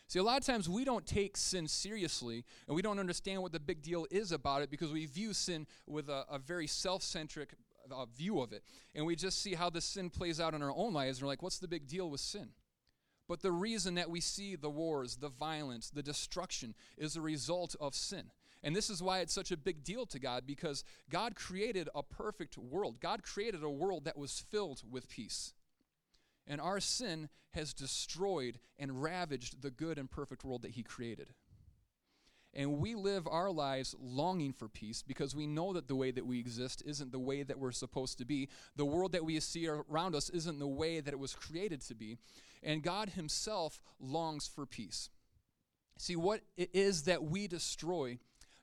See, 0.08 0.20
a 0.20 0.24
lot 0.24 0.38
of 0.38 0.46
times 0.46 0.70
we 0.70 0.84
don't 0.84 1.06
take 1.06 1.38
sin 1.38 1.68
seriously 1.68 2.44
and 2.68 2.76
we 2.76 2.82
don't 2.82 3.00
understand 3.00 3.42
what 3.42 3.52
the 3.52 3.60
big 3.60 3.82
deal 3.82 4.06
is 4.12 4.32
about 4.32 4.62
it 4.62 4.70
because 4.70 4.92
we 4.92 5.06
view 5.06 5.34
sin 5.34 5.66
with 5.88 6.10
a, 6.10 6.26
a 6.30 6.38
very 6.38 6.68
self 6.68 7.02
centric 7.02 7.54
uh, 7.92 8.06
view 8.06 8.42
of 8.42 8.54
it. 8.54 8.64
And 8.94 9.06
we 9.06 9.16
just 9.16 9.42
see 9.42 9.54
how 9.54 9.70
the 9.70 9.82
sin 9.82 10.10
plays 10.10 10.40
out 10.40 10.54
in 10.54 10.62
our 10.62 10.74
own 10.76 10.94
lives 10.94 11.18
and 11.18 11.26
we're 11.26 11.32
like, 11.32 11.42
what's 11.42 11.60
the 11.60 11.68
big 11.68 11.88
deal 11.88 12.10
with 12.10 12.22
sin? 12.22 12.50
But 13.28 13.42
the 13.42 13.52
reason 13.52 13.96
that 13.96 14.10
we 14.10 14.20
see 14.20 14.56
the 14.56 14.70
wars, 14.70 15.16
the 15.16 15.30
violence, 15.30 15.90
the 15.90 16.04
destruction 16.04 16.76
is 16.98 17.16
a 17.16 17.22
result 17.22 17.76
of 17.80 17.96
sin. 17.96 18.32
And 18.64 18.76
this 18.76 18.90
is 18.90 19.04
why 19.04 19.20
it's 19.20 19.34
such 19.34 19.52
a 19.52 19.58
big 19.58 19.84
deal 19.84 20.06
to 20.06 20.20
God 20.20 20.48
because 20.48 20.84
God 21.10 21.36
created 21.36 21.90
a 21.94 22.02
perfect 22.02 22.58
world. 22.58 23.02
God 23.02 23.22
created 23.22 23.62
a 23.64 23.70
world 23.70 24.06
that 24.06 24.18
was 24.18 24.40
filled 24.40 24.82
with 24.90 25.10
peace. 25.10 25.54
And 26.48 26.62
our 26.62 26.80
sin 26.80 27.30
has 27.52 27.74
destroyed 27.74 28.60
and 28.80 29.02
ravaged 29.04 29.62
the 29.62 29.72
good 29.72 29.98
and 29.98 30.10
perfect 30.10 30.44
world 30.44 30.62
that 30.62 30.72
He 30.72 30.84
created. 30.84 31.30
And 32.56 32.80
we 32.80 32.94
live 32.94 33.28
our 33.28 33.50
lives 33.50 33.96
longing 34.00 34.54
for 34.54 34.68
peace 34.68 35.02
because 35.02 35.36
we 35.36 35.48
know 35.48 35.74
that 35.74 35.88
the 35.88 35.96
way 35.96 36.12
that 36.12 36.26
we 36.26 36.40
exist 36.40 36.84
isn't 36.86 37.12
the 37.12 37.20
way 37.20 37.42
that 37.42 37.58
we're 37.58 37.72
supposed 37.72 38.20
to 38.20 38.26
be. 38.26 38.48
The 38.76 38.86
world 38.86 39.14
that 39.14 39.26
we 39.26 39.40
see 39.40 39.68
around 39.68 40.16
us 40.16 40.30
isn't 40.30 40.60
the 40.60 40.68
way 40.68 41.00
that 41.00 41.14
it 41.14 41.20
was 41.20 41.34
created 41.34 41.82
to 41.82 41.96
be. 41.96 42.18
And 42.62 42.84
God 42.84 43.10
Himself 43.10 43.82
longs 44.00 44.48
for 44.48 44.66
peace. 44.66 45.10
See, 45.98 46.16
what 46.16 46.42
it 46.56 46.70
is 46.74 47.04
that 47.04 47.24
we 47.24 47.48
destroy, 47.48 48.20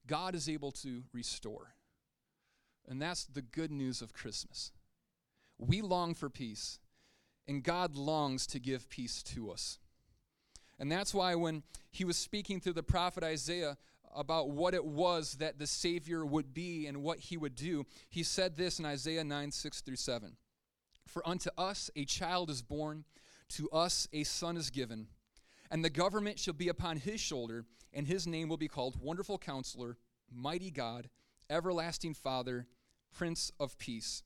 God 0.06 0.34
is 0.34 0.48
able 0.48 0.72
to 0.72 1.04
restore. 1.12 1.74
And 2.88 3.00
that's 3.00 3.24
the 3.24 3.42
good 3.42 3.70
news 3.70 4.02
of 4.02 4.12
Christmas. 4.12 4.72
We 5.58 5.82
long 5.82 6.14
for 6.14 6.28
peace, 6.28 6.78
and 7.46 7.62
God 7.62 7.96
longs 7.96 8.46
to 8.48 8.58
give 8.58 8.88
peace 8.88 9.22
to 9.24 9.50
us. 9.50 9.78
And 10.78 10.90
that's 10.90 11.12
why 11.12 11.34
when 11.34 11.62
he 11.90 12.04
was 12.04 12.16
speaking 12.16 12.60
through 12.60 12.72
the 12.72 12.82
prophet 12.82 13.22
Isaiah 13.22 13.76
about 14.14 14.50
what 14.50 14.74
it 14.74 14.84
was 14.84 15.34
that 15.34 15.58
the 15.58 15.66
Savior 15.66 16.24
would 16.24 16.54
be 16.54 16.86
and 16.86 17.02
what 17.02 17.18
he 17.18 17.36
would 17.36 17.54
do, 17.54 17.84
he 18.08 18.22
said 18.22 18.56
this 18.56 18.78
in 18.78 18.86
Isaiah 18.86 19.22
9 19.22 19.52
6 19.52 19.80
through 19.82 19.96
7. 19.96 20.36
For 21.06 21.26
unto 21.28 21.50
us 21.58 21.90
a 21.94 22.04
child 22.04 22.50
is 22.50 22.62
born, 22.62 23.04
to 23.50 23.68
us 23.70 24.08
a 24.12 24.24
son 24.24 24.56
is 24.56 24.70
given, 24.70 25.08
and 25.70 25.84
the 25.84 25.90
government 25.90 26.38
shall 26.38 26.54
be 26.54 26.68
upon 26.68 26.96
his 26.96 27.20
shoulder, 27.20 27.64
and 27.92 28.06
his 28.06 28.26
name 28.26 28.48
will 28.48 28.56
be 28.56 28.68
called 28.68 29.00
Wonderful 29.00 29.38
Counselor, 29.38 29.96
Mighty 30.32 30.70
God, 30.70 31.08
Everlasting 31.48 32.14
Father, 32.14 32.66
Prince 33.12 33.50
of 33.58 33.78
Peace 33.78 34.22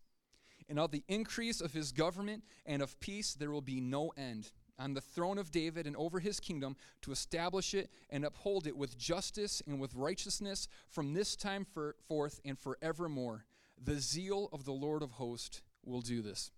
and 0.68 0.78
of 0.78 0.90
the 0.90 1.04
increase 1.08 1.60
of 1.60 1.72
his 1.72 1.92
government 1.92 2.42
and 2.66 2.82
of 2.82 2.98
peace 3.00 3.34
there 3.34 3.50
will 3.50 3.60
be 3.60 3.80
no 3.80 4.12
end 4.16 4.50
on 4.78 4.94
the 4.94 5.00
throne 5.00 5.38
of 5.38 5.50
David 5.50 5.86
and 5.86 5.96
over 5.96 6.18
his 6.18 6.40
kingdom 6.40 6.76
to 7.02 7.12
establish 7.12 7.74
it 7.74 7.90
and 8.10 8.24
uphold 8.24 8.66
it 8.66 8.76
with 8.76 8.98
justice 8.98 9.62
and 9.66 9.80
with 9.80 9.94
righteousness 9.94 10.66
from 10.88 11.12
this 11.12 11.36
time 11.36 11.64
for, 11.64 11.94
forth 12.08 12.40
and 12.44 12.58
forevermore. 12.58 13.44
The 13.82 14.00
zeal 14.00 14.48
of 14.52 14.64
the 14.64 14.72
Lord 14.72 15.02
of 15.02 15.12
hosts 15.12 15.62
will 15.84 16.00
do 16.00 16.22
this. 16.22 16.50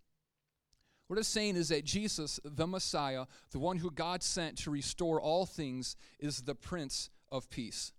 What 1.08 1.19
it's 1.19 1.29
saying 1.29 1.56
is 1.56 1.69
that 1.69 1.85
Jesus, 1.85 2.41
the 2.44 2.67
Messiah, 2.67 3.26
the 3.53 3.58
one 3.58 3.79
who 3.79 3.91
God 3.91 4.23
sent 4.23 4.58
to 4.58 4.70
restore 4.70 5.20
all 5.20 5.47
things, 5.47 5.97
is 6.19 6.43
the 6.43 6.55
Prince 6.55 7.11
of 7.31 7.49
Peace. 7.49 7.93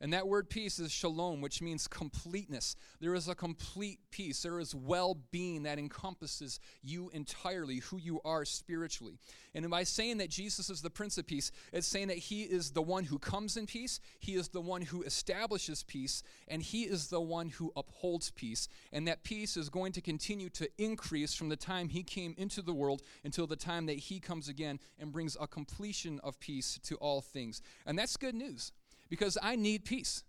And 0.00 0.12
that 0.12 0.28
word 0.28 0.48
peace 0.48 0.78
is 0.78 0.92
shalom, 0.92 1.40
which 1.40 1.60
means 1.60 1.88
completeness. 1.88 2.76
There 3.00 3.14
is 3.14 3.26
a 3.26 3.34
complete 3.34 3.98
peace. 4.12 4.42
There 4.42 4.60
is 4.60 4.72
well 4.72 5.18
being 5.32 5.64
that 5.64 5.78
encompasses 5.78 6.60
you 6.84 7.10
entirely, 7.10 7.78
who 7.78 7.96
you 7.98 8.20
are 8.24 8.44
spiritually. 8.44 9.18
And 9.54 9.68
by 9.68 9.82
saying 9.82 10.18
that 10.18 10.30
Jesus 10.30 10.70
is 10.70 10.82
the 10.82 10.90
Prince 10.90 11.18
of 11.18 11.26
Peace, 11.26 11.50
it's 11.72 11.86
saying 11.88 12.08
that 12.08 12.18
He 12.18 12.42
is 12.42 12.70
the 12.70 12.82
one 12.82 13.04
who 13.04 13.18
comes 13.18 13.56
in 13.56 13.66
peace, 13.66 13.98
He 14.20 14.36
is 14.36 14.48
the 14.48 14.60
one 14.60 14.82
who 14.82 15.02
establishes 15.02 15.82
peace, 15.82 16.22
and 16.46 16.62
He 16.62 16.84
is 16.84 17.08
the 17.08 17.20
one 17.20 17.48
who 17.48 17.72
upholds 17.74 18.30
peace. 18.30 18.68
And 18.92 19.08
that 19.08 19.24
peace 19.24 19.56
is 19.56 19.68
going 19.68 19.92
to 19.92 20.00
continue 20.00 20.48
to 20.50 20.68
increase 20.78 21.34
from 21.34 21.48
the 21.48 21.56
time 21.56 21.88
He 21.88 22.04
came 22.04 22.36
into 22.38 22.62
the 22.62 22.74
world 22.74 23.02
until 23.24 23.48
the 23.48 23.56
time 23.56 23.86
that 23.86 23.98
He 23.98 24.20
comes 24.20 24.48
again 24.48 24.78
and 25.00 25.10
brings 25.10 25.36
a 25.40 25.48
completion 25.48 26.20
of 26.22 26.38
peace 26.38 26.78
to 26.84 26.94
all 26.96 27.20
things. 27.20 27.62
And 27.84 27.98
that's 27.98 28.16
good 28.16 28.36
news 28.36 28.70
because 29.08 29.38
I 29.42 29.56
need 29.56 29.84
peace. 29.84 30.22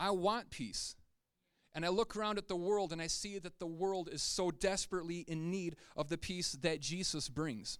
I 0.00 0.10
want 0.10 0.50
peace. 0.50 0.94
And 1.74 1.84
I 1.84 1.88
look 1.88 2.16
around 2.16 2.38
at 2.38 2.48
the 2.48 2.56
world 2.56 2.92
and 2.92 3.00
I 3.00 3.06
see 3.06 3.38
that 3.38 3.58
the 3.58 3.66
world 3.66 4.08
is 4.10 4.22
so 4.22 4.50
desperately 4.50 5.24
in 5.28 5.50
need 5.50 5.76
of 5.96 6.08
the 6.08 6.18
peace 6.18 6.52
that 6.62 6.80
Jesus 6.80 7.28
brings. 7.28 7.78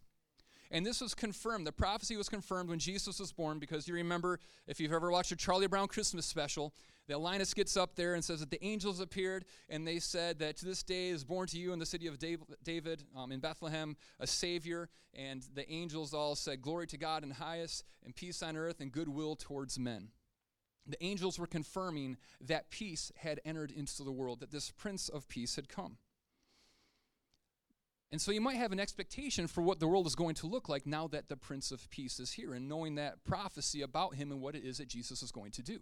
And 0.70 0.84
this 0.84 1.00
was 1.00 1.14
confirmed. 1.14 1.66
The 1.66 1.72
prophecy 1.72 2.16
was 2.16 2.28
confirmed 2.28 2.68
when 2.68 2.78
Jesus 2.78 3.18
was 3.18 3.32
born 3.32 3.58
because 3.58 3.88
you 3.88 3.94
remember, 3.94 4.38
if 4.66 4.78
you've 4.78 4.92
ever 4.92 5.10
watched 5.10 5.32
a 5.32 5.36
Charlie 5.36 5.66
Brown 5.66 5.88
Christmas 5.88 6.26
special, 6.26 6.74
Linus 7.16 7.54
gets 7.54 7.76
up 7.76 7.96
there 7.96 8.14
and 8.14 8.22
says 8.22 8.40
that 8.40 8.50
the 8.50 8.62
angels 8.62 9.00
appeared 9.00 9.46
and 9.70 9.86
they 9.86 9.98
said 9.98 10.38
that 10.40 10.58
to 10.58 10.66
this 10.66 10.82
day 10.82 11.08
is 11.08 11.24
born 11.24 11.46
to 11.48 11.58
you 11.58 11.72
in 11.72 11.78
the 11.78 11.86
city 11.86 12.06
of 12.06 12.18
David 12.62 13.04
um, 13.16 13.32
in 13.32 13.40
Bethlehem 13.40 13.96
a 14.20 14.26
Savior. 14.26 14.90
And 15.14 15.42
the 15.54 15.70
angels 15.72 16.12
all 16.12 16.34
said, 16.34 16.60
Glory 16.60 16.86
to 16.88 16.98
God 16.98 17.22
in 17.22 17.30
highest, 17.30 17.84
and 18.04 18.14
peace 18.14 18.42
on 18.42 18.56
earth, 18.56 18.80
and 18.80 18.92
goodwill 18.92 19.36
towards 19.36 19.78
men. 19.78 20.08
The 20.86 21.02
angels 21.02 21.38
were 21.38 21.46
confirming 21.46 22.18
that 22.42 22.70
peace 22.70 23.10
had 23.16 23.40
entered 23.44 23.70
into 23.70 24.02
the 24.02 24.12
world, 24.12 24.40
that 24.40 24.50
this 24.50 24.70
Prince 24.70 25.08
of 25.08 25.28
Peace 25.28 25.56
had 25.56 25.68
come. 25.68 25.96
And 28.10 28.20
so 28.20 28.32
you 28.32 28.40
might 28.40 28.56
have 28.56 28.72
an 28.72 28.80
expectation 28.80 29.46
for 29.46 29.60
what 29.60 29.80
the 29.80 29.86
world 29.86 30.06
is 30.06 30.14
going 30.14 30.34
to 30.36 30.46
look 30.46 30.68
like 30.68 30.86
now 30.86 31.08
that 31.08 31.28
the 31.28 31.36
Prince 31.36 31.70
of 31.70 31.88
Peace 31.90 32.18
is 32.18 32.32
here 32.32 32.54
and 32.54 32.68
knowing 32.68 32.94
that 32.94 33.22
prophecy 33.24 33.82
about 33.82 34.14
him 34.14 34.30
and 34.30 34.40
what 34.40 34.54
it 34.54 34.64
is 34.64 34.78
that 34.78 34.88
Jesus 34.88 35.22
is 35.22 35.30
going 35.30 35.52
to 35.52 35.62
do. 35.62 35.80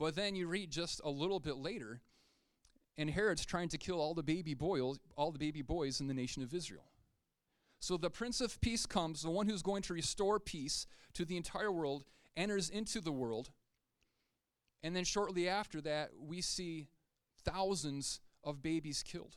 But 0.00 0.16
then 0.16 0.34
you 0.34 0.48
read 0.48 0.70
just 0.70 1.02
a 1.04 1.10
little 1.10 1.40
bit 1.40 1.58
later, 1.58 2.00
and 2.96 3.10
Herod's 3.10 3.44
trying 3.44 3.68
to 3.68 3.76
kill 3.76 4.00
all 4.00 4.14
the 4.14 4.22
baby 4.22 4.54
boys, 4.54 4.98
all 5.14 5.30
the 5.30 5.38
baby 5.38 5.60
boys 5.60 6.00
in 6.00 6.06
the 6.06 6.14
nation 6.14 6.42
of 6.42 6.54
Israel. 6.54 6.90
So 7.80 7.98
the 7.98 8.08
Prince 8.08 8.40
of 8.40 8.58
Peace 8.62 8.86
comes, 8.86 9.22
the 9.22 9.30
one 9.30 9.46
who's 9.46 9.60
going 9.60 9.82
to 9.82 9.92
restore 9.92 10.40
peace 10.40 10.86
to 11.12 11.26
the 11.26 11.36
entire 11.36 11.70
world, 11.70 12.04
enters 12.34 12.70
into 12.70 13.02
the 13.02 13.12
world. 13.12 13.50
And 14.82 14.96
then 14.96 15.04
shortly 15.04 15.46
after 15.46 15.82
that, 15.82 16.12
we 16.18 16.40
see 16.40 16.88
thousands 17.44 18.20
of 18.42 18.62
babies 18.62 19.02
killed. 19.02 19.36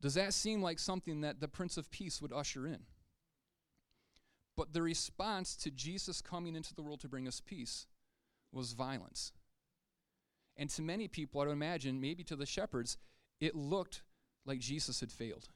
Does 0.00 0.14
that 0.14 0.32
seem 0.32 0.62
like 0.62 0.78
something 0.78 1.20
that 1.20 1.40
the 1.40 1.48
Prince 1.48 1.76
of 1.76 1.90
Peace 1.90 2.22
would 2.22 2.32
usher 2.32 2.66
in? 2.66 2.84
But 4.56 4.72
the 4.72 4.80
response 4.80 5.54
to 5.56 5.70
Jesus 5.70 6.22
coming 6.22 6.56
into 6.56 6.74
the 6.74 6.82
world 6.82 7.00
to 7.00 7.08
bring 7.08 7.28
us 7.28 7.42
peace 7.44 7.86
was 8.52 8.72
violence. 8.72 9.32
And 10.56 10.68
to 10.70 10.82
many 10.82 11.08
people, 11.08 11.40
I 11.40 11.46
would 11.46 11.52
imagine, 11.52 12.00
maybe 12.00 12.22
to 12.24 12.36
the 12.36 12.46
shepherds, 12.46 12.98
it 13.40 13.54
looked 13.54 14.02
like 14.44 14.58
Jesus 14.58 15.00
had 15.00 15.10
failed. 15.10 15.48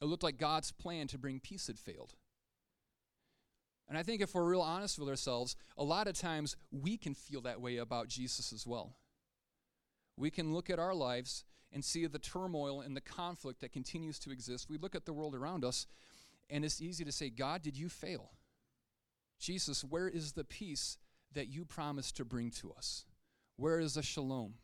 It 0.00 0.06
looked 0.06 0.22
like 0.22 0.38
God's 0.38 0.72
plan 0.72 1.06
to 1.08 1.18
bring 1.18 1.40
peace 1.40 1.66
had 1.66 1.78
failed. 1.78 2.14
And 3.88 3.98
I 3.98 4.02
think 4.02 4.20
if 4.20 4.34
we're 4.34 4.44
real 4.44 4.60
honest 4.60 4.98
with 4.98 5.08
ourselves, 5.08 5.56
a 5.76 5.84
lot 5.84 6.08
of 6.08 6.18
times 6.18 6.56
we 6.70 6.96
can 6.96 7.14
feel 7.14 7.42
that 7.42 7.60
way 7.60 7.76
about 7.76 8.08
Jesus 8.08 8.52
as 8.52 8.66
well. 8.66 8.96
We 10.16 10.30
can 10.30 10.54
look 10.54 10.70
at 10.70 10.78
our 10.78 10.94
lives 10.94 11.44
and 11.72 11.84
see 11.84 12.06
the 12.06 12.18
turmoil 12.18 12.80
and 12.80 12.96
the 12.96 13.00
conflict 13.00 13.60
that 13.60 13.72
continues 13.72 14.18
to 14.20 14.30
exist, 14.30 14.70
we 14.70 14.78
look 14.78 14.94
at 14.94 15.06
the 15.06 15.12
world 15.12 15.34
around 15.34 15.64
us 15.64 15.86
and 16.48 16.64
it's 16.64 16.80
easy 16.80 17.04
to 17.04 17.12
say, 17.12 17.30
God, 17.30 17.62
did 17.62 17.76
you 17.76 17.88
fail? 17.88 18.30
Jesus, 19.40 19.82
where 19.82 20.08
is 20.08 20.32
the 20.32 20.44
peace 20.44 20.98
that 21.34 21.48
you 21.48 21.64
promised 21.64 22.16
to 22.16 22.24
bring 22.24 22.50
to 22.52 22.72
us? 22.72 23.04
Where 23.56 23.78
is 23.78 23.94
the 23.94 24.02
shalom? 24.02 24.54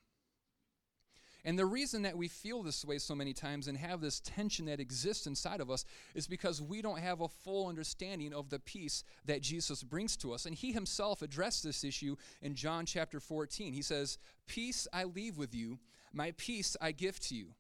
And 1.45 1.59
the 1.59 1.67
reason 1.67 2.03
that 2.03 2.17
we 2.17 2.29
feel 2.29 2.63
this 2.63 2.85
way 2.85 2.99
so 2.99 3.15
many 3.15 3.33
times 3.33 3.67
and 3.67 3.79
have 3.79 4.01
this 4.01 4.21
tension 4.21 4.67
that 4.67 4.81
exists 4.81 5.27
inside 5.27 5.61
of 5.61 5.71
us 5.71 5.85
is 6.15 6.27
because 6.27 6.61
we 6.61 6.83
don't 6.83 6.99
have 6.99 7.23
a 7.23 7.29
full 7.29 7.69
understanding 7.69 8.35
of 8.35 8.51
the 8.51 8.59
peace 8.59 9.05
that 9.25 9.41
Jesus 9.41 9.83
brings 9.83 10.17
to 10.19 10.33
us. 10.33 10.45
And 10.45 10.55
he 10.55 10.73
himself 10.73 11.23
addressed 11.23 11.65
this 11.65 11.83
issue 11.83 12.17
in 12.43 12.55
John 12.55 12.85
chapter 12.85 13.21
14. 13.21 13.73
He 13.73 13.83
says, 13.83 14.19
Peace 14.47 14.87
I 14.93 15.05
leave 15.05 15.39
with 15.39 15.55
you, 15.55 15.79
my 16.13 16.35
peace 16.37 16.77
I 16.81 16.93
give 16.93 17.19
to 17.21 17.35
you. 17.35 17.55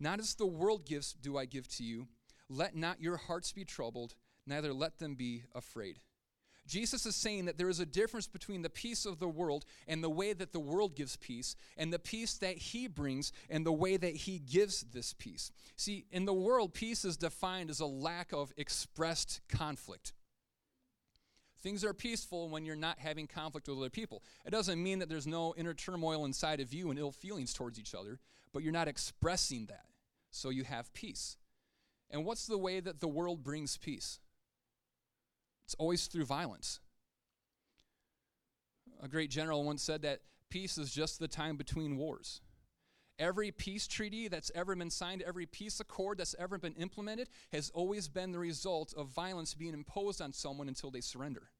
Not 0.00 0.18
as 0.18 0.34
the 0.34 0.46
world 0.46 0.86
gives, 0.86 1.12
do 1.12 1.36
I 1.36 1.44
give 1.44 1.68
to 1.76 1.84
you. 1.84 2.08
Let 2.48 2.74
not 2.74 3.00
your 3.00 3.16
hearts 3.16 3.52
be 3.52 3.64
troubled, 3.64 4.14
neither 4.46 4.72
let 4.72 4.98
them 4.98 5.14
be 5.14 5.44
afraid. 5.54 5.98
Jesus 6.66 7.06
is 7.06 7.14
saying 7.14 7.44
that 7.44 7.58
there 7.58 7.68
is 7.68 7.80
a 7.80 7.86
difference 7.86 8.26
between 8.26 8.62
the 8.62 8.70
peace 8.70 9.06
of 9.06 9.18
the 9.18 9.28
world 9.28 9.64
and 9.86 10.02
the 10.02 10.10
way 10.10 10.32
that 10.32 10.52
the 10.52 10.60
world 10.60 10.96
gives 10.96 11.16
peace, 11.16 11.56
and 11.76 11.92
the 11.92 11.98
peace 11.98 12.34
that 12.38 12.56
he 12.56 12.86
brings 12.88 13.32
and 13.48 13.64
the 13.64 13.72
way 13.72 13.96
that 13.96 14.16
he 14.16 14.38
gives 14.38 14.82
this 14.92 15.12
peace. 15.12 15.50
See, 15.76 16.06
in 16.10 16.24
the 16.24 16.34
world, 16.34 16.74
peace 16.74 17.04
is 17.04 17.16
defined 17.16 17.70
as 17.70 17.80
a 17.80 17.86
lack 17.86 18.32
of 18.32 18.52
expressed 18.56 19.40
conflict. 19.48 20.12
Things 21.62 21.84
are 21.84 21.94
peaceful 21.94 22.48
when 22.48 22.64
you're 22.64 22.76
not 22.76 22.98
having 22.98 23.26
conflict 23.26 23.68
with 23.68 23.78
other 23.78 23.90
people. 23.90 24.22
It 24.44 24.50
doesn't 24.50 24.82
mean 24.82 25.00
that 25.00 25.08
there's 25.08 25.26
no 25.26 25.54
inner 25.56 25.74
turmoil 25.74 26.24
inside 26.24 26.60
of 26.60 26.72
you 26.72 26.90
and 26.90 26.98
ill 26.98 27.12
feelings 27.12 27.52
towards 27.52 27.78
each 27.78 27.94
other, 27.94 28.20
but 28.52 28.62
you're 28.62 28.72
not 28.72 28.88
expressing 28.88 29.66
that. 29.66 29.86
So 30.30 30.50
you 30.50 30.64
have 30.64 30.92
peace. 30.92 31.36
And 32.10 32.24
what's 32.24 32.46
the 32.46 32.58
way 32.58 32.78
that 32.80 33.00
the 33.00 33.08
world 33.08 33.42
brings 33.42 33.76
peace? 33.76 34.20
It's 35.66 35.74
always 35.74 36.06
through 36.06 36.26
violence. 36.26 36.78
A 39.02 39.08
great 39.08 39.30
general 39.30 39.64
once 39.64 39.82
said 39.82 40.02
that 40.02 40.20
peace 40.48 40.78
is 40.78 40.94
just 40.94 41.18
the 41.18 41.28
time 41.28 41.56
between 41.56 41.96
wars. 41.96 42.40
Every 43.18 43.50
peace 43.50 43.88
treaty 43.88 44.28
that's 44.28 44.52
ever 44.54 44.76
been 44.76 44.90
signed, 44.90 45.22
every 45.22 45.46
peace 45.46 45.80
accord 45.80 46.18
that's 46.18 46.36
ever 46.38 46.56
been 46.56 46.74
implemented, 46.74 47.28
has 47.52 47.70
always 47.70 48.08
been 48.08 48.30
the 48.30 48.38
result 48.38 48.94
of 48.96 49.08
violence 49.08 49.54
being 49.54 49.74
imposed 49.74 50.22
on 50.22 50.32
someone 50.32 50.68
until 50.68 50.90
they 50.90 51.00
surrender. 51.00 51.50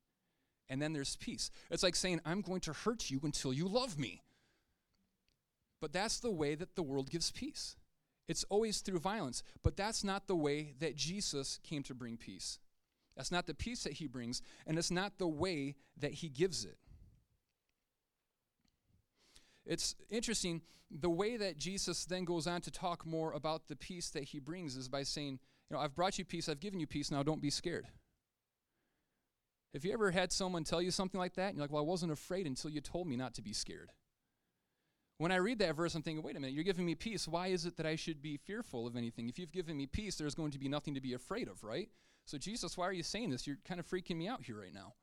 And 0.69 0.81
then 0.81 0.93
there's 0.93 1.17
peace. 1.17 1.51
It's 1.71 1.83
like 1.83 1.97
saying, 1.97 2.21
I'm 2.25 2.43
going 2.43 2.61
to 2.63 2.73
hurt 2.73 3.11
you 3.11 3.21
until 3.25 3.53
you 3.53 3.67
love 3.67 3.99
me. 3.99 4.23
But 5.81 5.93
that's 5.93 6.21
the 6.21 6.31
way 6.31 6.55
that 6.55 6.77
the 6.77 6.83
world 6.83 7.11
gives 7.11 7.31
peace. 7.31 7.77
It's 8.29 8.45
always 8.45 8.81
through 8.81 9.01
violence. 9.01 9.43
But 9.63 9.77
that's 9.77 10.05
not 10.05 10.27
the 10.27 10.37
way 10.37 10.75
that 10.79 10.97
Jesus 10.97 11.59
came 11.65 11.83
to 11.85 11.95
bring 11.95 12.17
peace. 12.17 12.59
That's 13.17 13.33
not 13.33 13.47
the 13.47 13.55
peace 13.55 13.83
that 13.85 13.95
he 13.95 14.07
brings, 14.07 14.43
and 14.67 14.79
it's 14.79 14.91
not 14.91 15.19
the 15.19 15.27
way 15.27 15.77
that 15.99 16.13
he 16.13 16.29
gives 16.29 16.65
it. 16.65 16.77
It's 19.65 19.97
interesting, 20.11 20.63
the 20.91 21.11
way 21.11 21.37
that 21.37 21.57
Jesus 21.57 22.05
then 22.05 22.25
goes 22.25 22.47
on 22.47 22.61
to 22.63 22.71
talk 22.71 23.07
more 23.07 23.33
about 23.33 23.69
the 23.69 23.77
peace 23.77 24.11
that 24.11 24.25
he 24.25 24.39
brings 24.39 24.77
is 24.77 24.89
by 24.89 25.03
saying, 25.03 25.41
You 25.71 25.77
know, 25.77 25.83
I've 25.83 25.95
brought 25.95 26.19
you 26.19 26.25
peace, 26.25 26.49
I've 26.49 26.61
given 26.61 26.79
you 26.79 26.87
peace, 26.87 27.11
now 27.11 27.23
don't 27.23 27.43
be 27.43 27.51
scared. 27.51 27.87
Have 29.75 29.85
you 29.85 29.93
ever 29.93 30.11
had 30.11 30.33
someone 30.33 30.65
tell 30.65 30.81
you 30.81 30.91
something 30.91 31.19
like 31.19 31.35
that? 31.35 31.49
And 31.49 31.57
you're 31.57 31.65
like, 31.65 31.73
Well, 31.73 31.83
I 31.83 31.87
wasn't 31.87 32.13
afraid 32.13 32.47
until 32.47 32.71
you 32.71 32.81
told 32.81 33.09
me 33.09 33.17
not 33.17 33.35
to 33.35 33.43
be 33.43 33.53
scared. 33.53 33.91
When 35.19 35.33
I 35.33 35.37
read 35.37 35.59
that 35.61 35.75
verse, 35.75 35.95
I'm 35.95 36.03
thinking, 36.03 36.23
wait 36.23 36.37
a 36.37 36.41
minute, 36.41 36.55
you're 36.55 36.63
giving 36.63 36.85
me 36.85 36.95
peace. 36.95 37.27
Why 37.27 37.47
is 37.47 37.65
it 37.65 37.79
that 37.79 37.87
I 37.87 37.97
should 37.97 38.21
be 38.21 38.37
fearful 38.37 38.87
of 38.87 38.97
anything? 38.97 39.31
If 39.31 39.39
you've 39.39 39.53
given 39.53 39.77
me 39.77 39.87
peace, 39.87 40.17
there's 40.17 40.35
going 40.35 40.51
to 40.51 40.59
be 40.59 40.69
nothing 40.69 40.95
to 40.95 41.01
be 41.01 41.15
afraid 41.15 41.49
of, 41.49 41.65
right? 41.65 41.89
So, 42.27 42.39
Jesus, 42.39 42.77
why 42.77 42.87
are 42.87 42.93
you 42.93 43.05
saying 43.05 43.31
this? 43.31 43.47
You're 43.47 43.59
kind 43.65 43.79
of 43.79 43.87
freaking 43.87 44.17
me 44.17 44.27
out 44.27 44.43
here 44.43 44.61
right 44.61 44.75
now. 44.75 44.95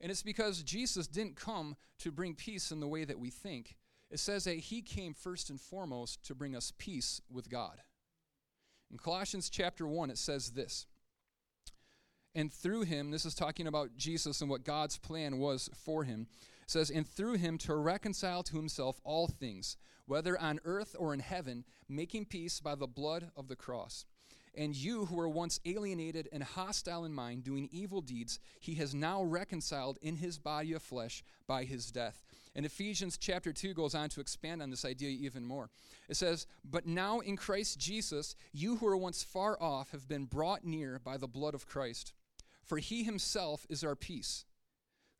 And 0.00 0.10
it's 0.10 0.22
because 0.22 0.62
Jesus 0.62 1.06
didn't 1.06 1.36
come 1.36 1.74
to 2.00 2.12
bring 2.12 2.34
peace 2.34 2.70
in 2.70 2.80
the 2.80 2.88
way 2.88 3.04
that 3.04 3.18
we 3.18 3.30
think. 3.30 3.76
It 4.10 4.18
says 4.18 4.44
that 4.44 4.56
he 4.56 4.82
came 4.82 5.14
first 5.14 5.48
and 5.48 5.60
foremost 5.60 6.22
to 6.24 6.34
bring 6.34 6.54
us 6.54 6.72
peace 6.76 7.22
with 7.30 7.48
God. 7.48 7.80
In 8.90 8.98
Colossians 8.98 9.48
chapter 9.48 9.86
1, 9.86 10.10
it 10.10 10.18
says 10.18 10.50
this. 10.50 10.86
And 12.34 12.52
through 12.52 12.82
him, 12.82 13.10
this 13.10 13.24
is 13.24 13.34
talking 13.34 13.66
about 13.66 13.96
Jesus 13.96 14.40
and 14.40 14.50
what 14.50 14.64
God's 14.64 14.98
plan 14.98 15.38
was 15.38 15.70
for 15.74 16.04
him. 16.04 16.26
It 16.62 16.70
says, 16.70 16.90
And 16.90 17.08
through 17.08 17.34
him 17.34 17.56
to 17.58 17.74
reconcile 17.74 18.42
to 18.44 18.56
himself 18.56 19.00
all 19.02 19.28
things, 19.28 19.78
whether 20.04 20.38
on 20.38 20.60
earth 20.64 20.94
or 20.98 21.14
in 21.14 21.20
heaven, 21.20 21.64
making 21.88 22.26
peace 22.26 22.60
by 22.60 22.74
the 22.74 22.86
blood 22.86 23.30
of 23.36 23.48
the 23.48 23.56
cross 23.56 24.04
and 24.56 24.74
you 24.74 25.06
who 25.06 25.16
were 25.16 25.28
once 25.28 25.60
alienated 25.64 26.28
and 26.32 26.42
hostile 26.42 27.04
in 27.04 27.12
mind, 27.12 27.44
doing 27.44 27.68
evil 27.72 28.00
deeds, 28.00 28.38
he 28.60 28.74
has 28.74 28.94
now 28.94 29.22
reconciled 29.22 29.98
in 30.02 30.16
his 30.16 30.38
body 30.38 30.72
of 30.72 30.82
flesh 30.82 31.22
by 31.46 31.64
his 31.64 31.90
death. 31.90 32.24
And 32.54 32.66
Ephesians 32.66 33.16
chapter 33.16 33.52
2 33.52 33.74
goes 33.74 33.94
on 33.94 34.08
to 34.10 34.20
expand 34.20 34.60
on 34.60 34.70
this 34.70 34.84
idea 34.84 35.10
even 35.10 35.44
more. 35.44 35.70
It 36.08 36.16
says, 36.16 36.46
But 36.68 36.86
now 36.86 37.20
in 37.20 37.36
Christ 37.36 37.78
Jesus, 37.78 38.34
you 38.52 38.76
who 38.76 38.86
were 38.86 38.96
once 38.96 39.22
far 39.22 39.60
off 39.62 39.92
have 39.92 40.08
been 40.08 40.24
brought 40.24 40.64
near 40.64 40.98
by 40.98 41.16
the 41.16 41.28
blood 41.28 41.54
of 41.54 41.66
Christ. 41.66 42.12
For 42.64 42.78
he 42.78 43.04
himself 43.04 43.66
is 43.68 43.84
our 43.84 43.96
peace 43.96 44.44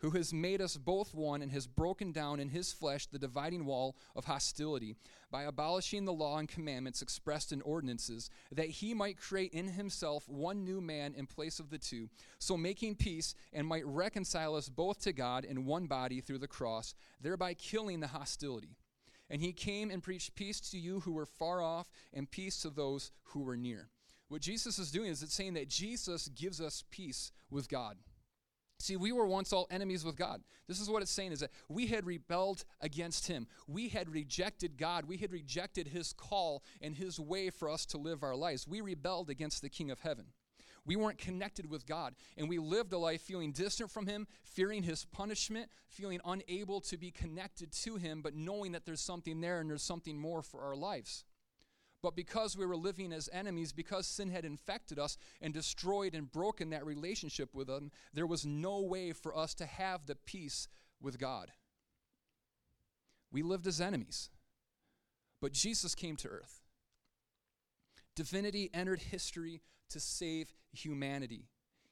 who 0.00 0.10
has 0.10 0.32
made 0.32 0.60
us 0.60 0.76
both 0.76 1.14
one 1.14 1.42
and 1.42 1.52
has 1.52 1.66
broken 1.66 2.10
down 2.10 2.40
in 2.40 2.48
his 2.48 2.72
flesh 2.72 3.06
the 3.06 3.18
dividing 3.18 3.66
wall 3.66 3.96
of 4.16 4.24
hostility 4.24 4.96
by 5.30 5.42
abolishing 5.42 6.04
the 6.04 6.12
law 6.12 6.38
and 6.38 6.48
commandments 6.48 7.02
expressed 7.02 7.52
in 7.52 7.62
ordinances, 7.62 8.30
that 8.50 8.68
he 8.68 8.94
might 8.94 9.18
create 9.18 9.52
in 9.52 9.68
himself 9.68 10.28
one 10.28 10.64
new 10.64 10.80
man 10.80 11.14
in 11.16 11.26
place 11.26 11.60
of 11.60 11.70
the 11.70 11.78
two, 11.78 12.08
so 12.38 12.56
making 12.56 12.94
peace 12.94 13.34
and 13.52 13.66
might 13.66 13.86
reconcile 13.86 14.54
us 14.54 14.68
both 14.68 15.00
to 15.00 15.12
God 15.12 15.44
in 15.44 15.66
one 15.66 15.86
body 15.86 16.20
through 16.20 16.38
the 16.38 16.48
cross, 16.48 16.94
thereby 17.20 17.54
killing 17.54 18.00
the 18.00 18.08
hostility. 18.08 18.76
And 19.28 19.40
he 19.40 19.52
came 19.52 19.90
and 19.90 20.02
preached 20.02 20.34
peace 20.34 20.60
to 20.70 20.78
you 20.78 21.00
who 21.00 21.12
were 21.12 21.26
far 21.26 21.62
off 21.62 21.88
and 22.12 22.28
peace 22.28 22.62
to 22.62 22.70
those 22.70 23.12
who 23.22 23.40
were 23.40 23.56
near. 23.56 23.88
What 24.28 24.42
Jesus 24.42 24.78
is 24.78 24.90
doing 24.90 25.10
is 25.10 25.22
it's 25.22 25.34
saying 25.34 25.54
that 25.54 25.68
Jesus 25.68 26.28
gives 26.28 26.60
us 26.60 26.84
peace 26.90 27.30
with 27.50 27.68
God. 27.68 27.96
See, 28.80 28.96
we 28.96 29.12
were 29.12 29.26
once 29.26 29.52
all 29.52 29.66
enemies 29.70 30.06
with 30.06 30.16
God. 30.16 30.42
This 30.66 30.80
is 30.80 30.88
what 30.88 31.02
it's 31.02 31.10
saying 31.10 31.32
is 31.32 31.40
that 31.40 31.50
we 31.68 31.88
had 31.88 32.06
rebelled 32.06 32.64
against 32.80 33.26
him. 33.26 33.46
We 33.68 33.88
had 33.90 34.08
rejected 34.08 34.78
God. 34.78 35.04
We 35.04 35.18
had 35.18 35.32
rejected 35.32 35.88
his 35.88 36.14
call 36.14 36.62
and 36.80 36.96
his 36.96 37.20
way 37.20 37.50
for 37.50 37.68
us 37.68 37.84
to 37.86 37.98
live 37.98 38.22
our 38.22 38.34
lives. 38.34 38.66
We 38.66 38.80
rebelled 38.80 39.28
against 39.28 39.60
the 39.60 39.68
King 39.68 39.90
of 39.90 40.00
heaven. 40.00 40.26
We 40.86 40.96
weren't 40.96 41.18
connected 41.18 41.68
with 41.68 41.86
God, 41.86 42.14
and 42.38 42.48
we 42.48 42.58
lived 42.58 42.94
a 42.94 42.98
life 42.98 43.20
feeling 43.20 43.52
distant 43.52 43.90
from 43.90 44.06
him, 44.06 44.26
fearing 44.44 44.82
his 44.82 45.04
punishment, 45.04 45.70
feeling 45.86 46.20
unable 46.24 46.80
to 46.80 46.96
be 46.96 47.10
connected 47.10 47.72
to 47.82 47.96
him, 47.96 48.22
but 48.22 48.34
knowing 48.34 48.72
that 48.72 48.86
there's 48.86 49.02
something 49.02 49.42
there 49.42 49.60
and 49.60 49.68
there's 49.68 49.82
something 49.82 50.18
more 50.18 50.40
for 50.42 50.62
our 50.62 50.74
lives. 50.74 51.24
But 52.02 52.16
because 52.16 52.56
we 52.56 52.64
were 52.64 52.76
living 52.76 53.12
as 53.12 53.28
enemies, 53.32 53.72
because 53.72 54.06
sin 54.06 54.30
had 54.30 54.44
infected 54.44 54.98
us 54.98 55.18
and 55.40 55.52
destroyed 55.52 56.14
and 56.14 56.30
broken 56.30 56.70
that 56.70 56.86
relationship 56.86 57.54
with 57.54 57.68
Him, 57.68 57.90
there 58.14 58.26
was 58.26 58.46
no 58.46 58.80
way 58.80 59.12
for 59.12 59.36
us 59.36 59.54
to 59.54 59.66
have 59.66 60.06
the 60.06 60.14
peace 60.14 60.66
with 61.00 61.18
God. 61.18 61.50
We 63.30 63.42
lived 63.42 63.66
as 63.66 63.80
enemies. 63.80 64.30
But 65.40 65.52
Jesus 65.52 65.94
came 65.94 66.16
to 66.16 66.28
earth. 66.28 66.62
Divinity 68.14 68.70
entered 68.74 69.00
history 69.00 69.62
to 69.90 70.00
save 70.00 70.52
humanity. 70.72 71.48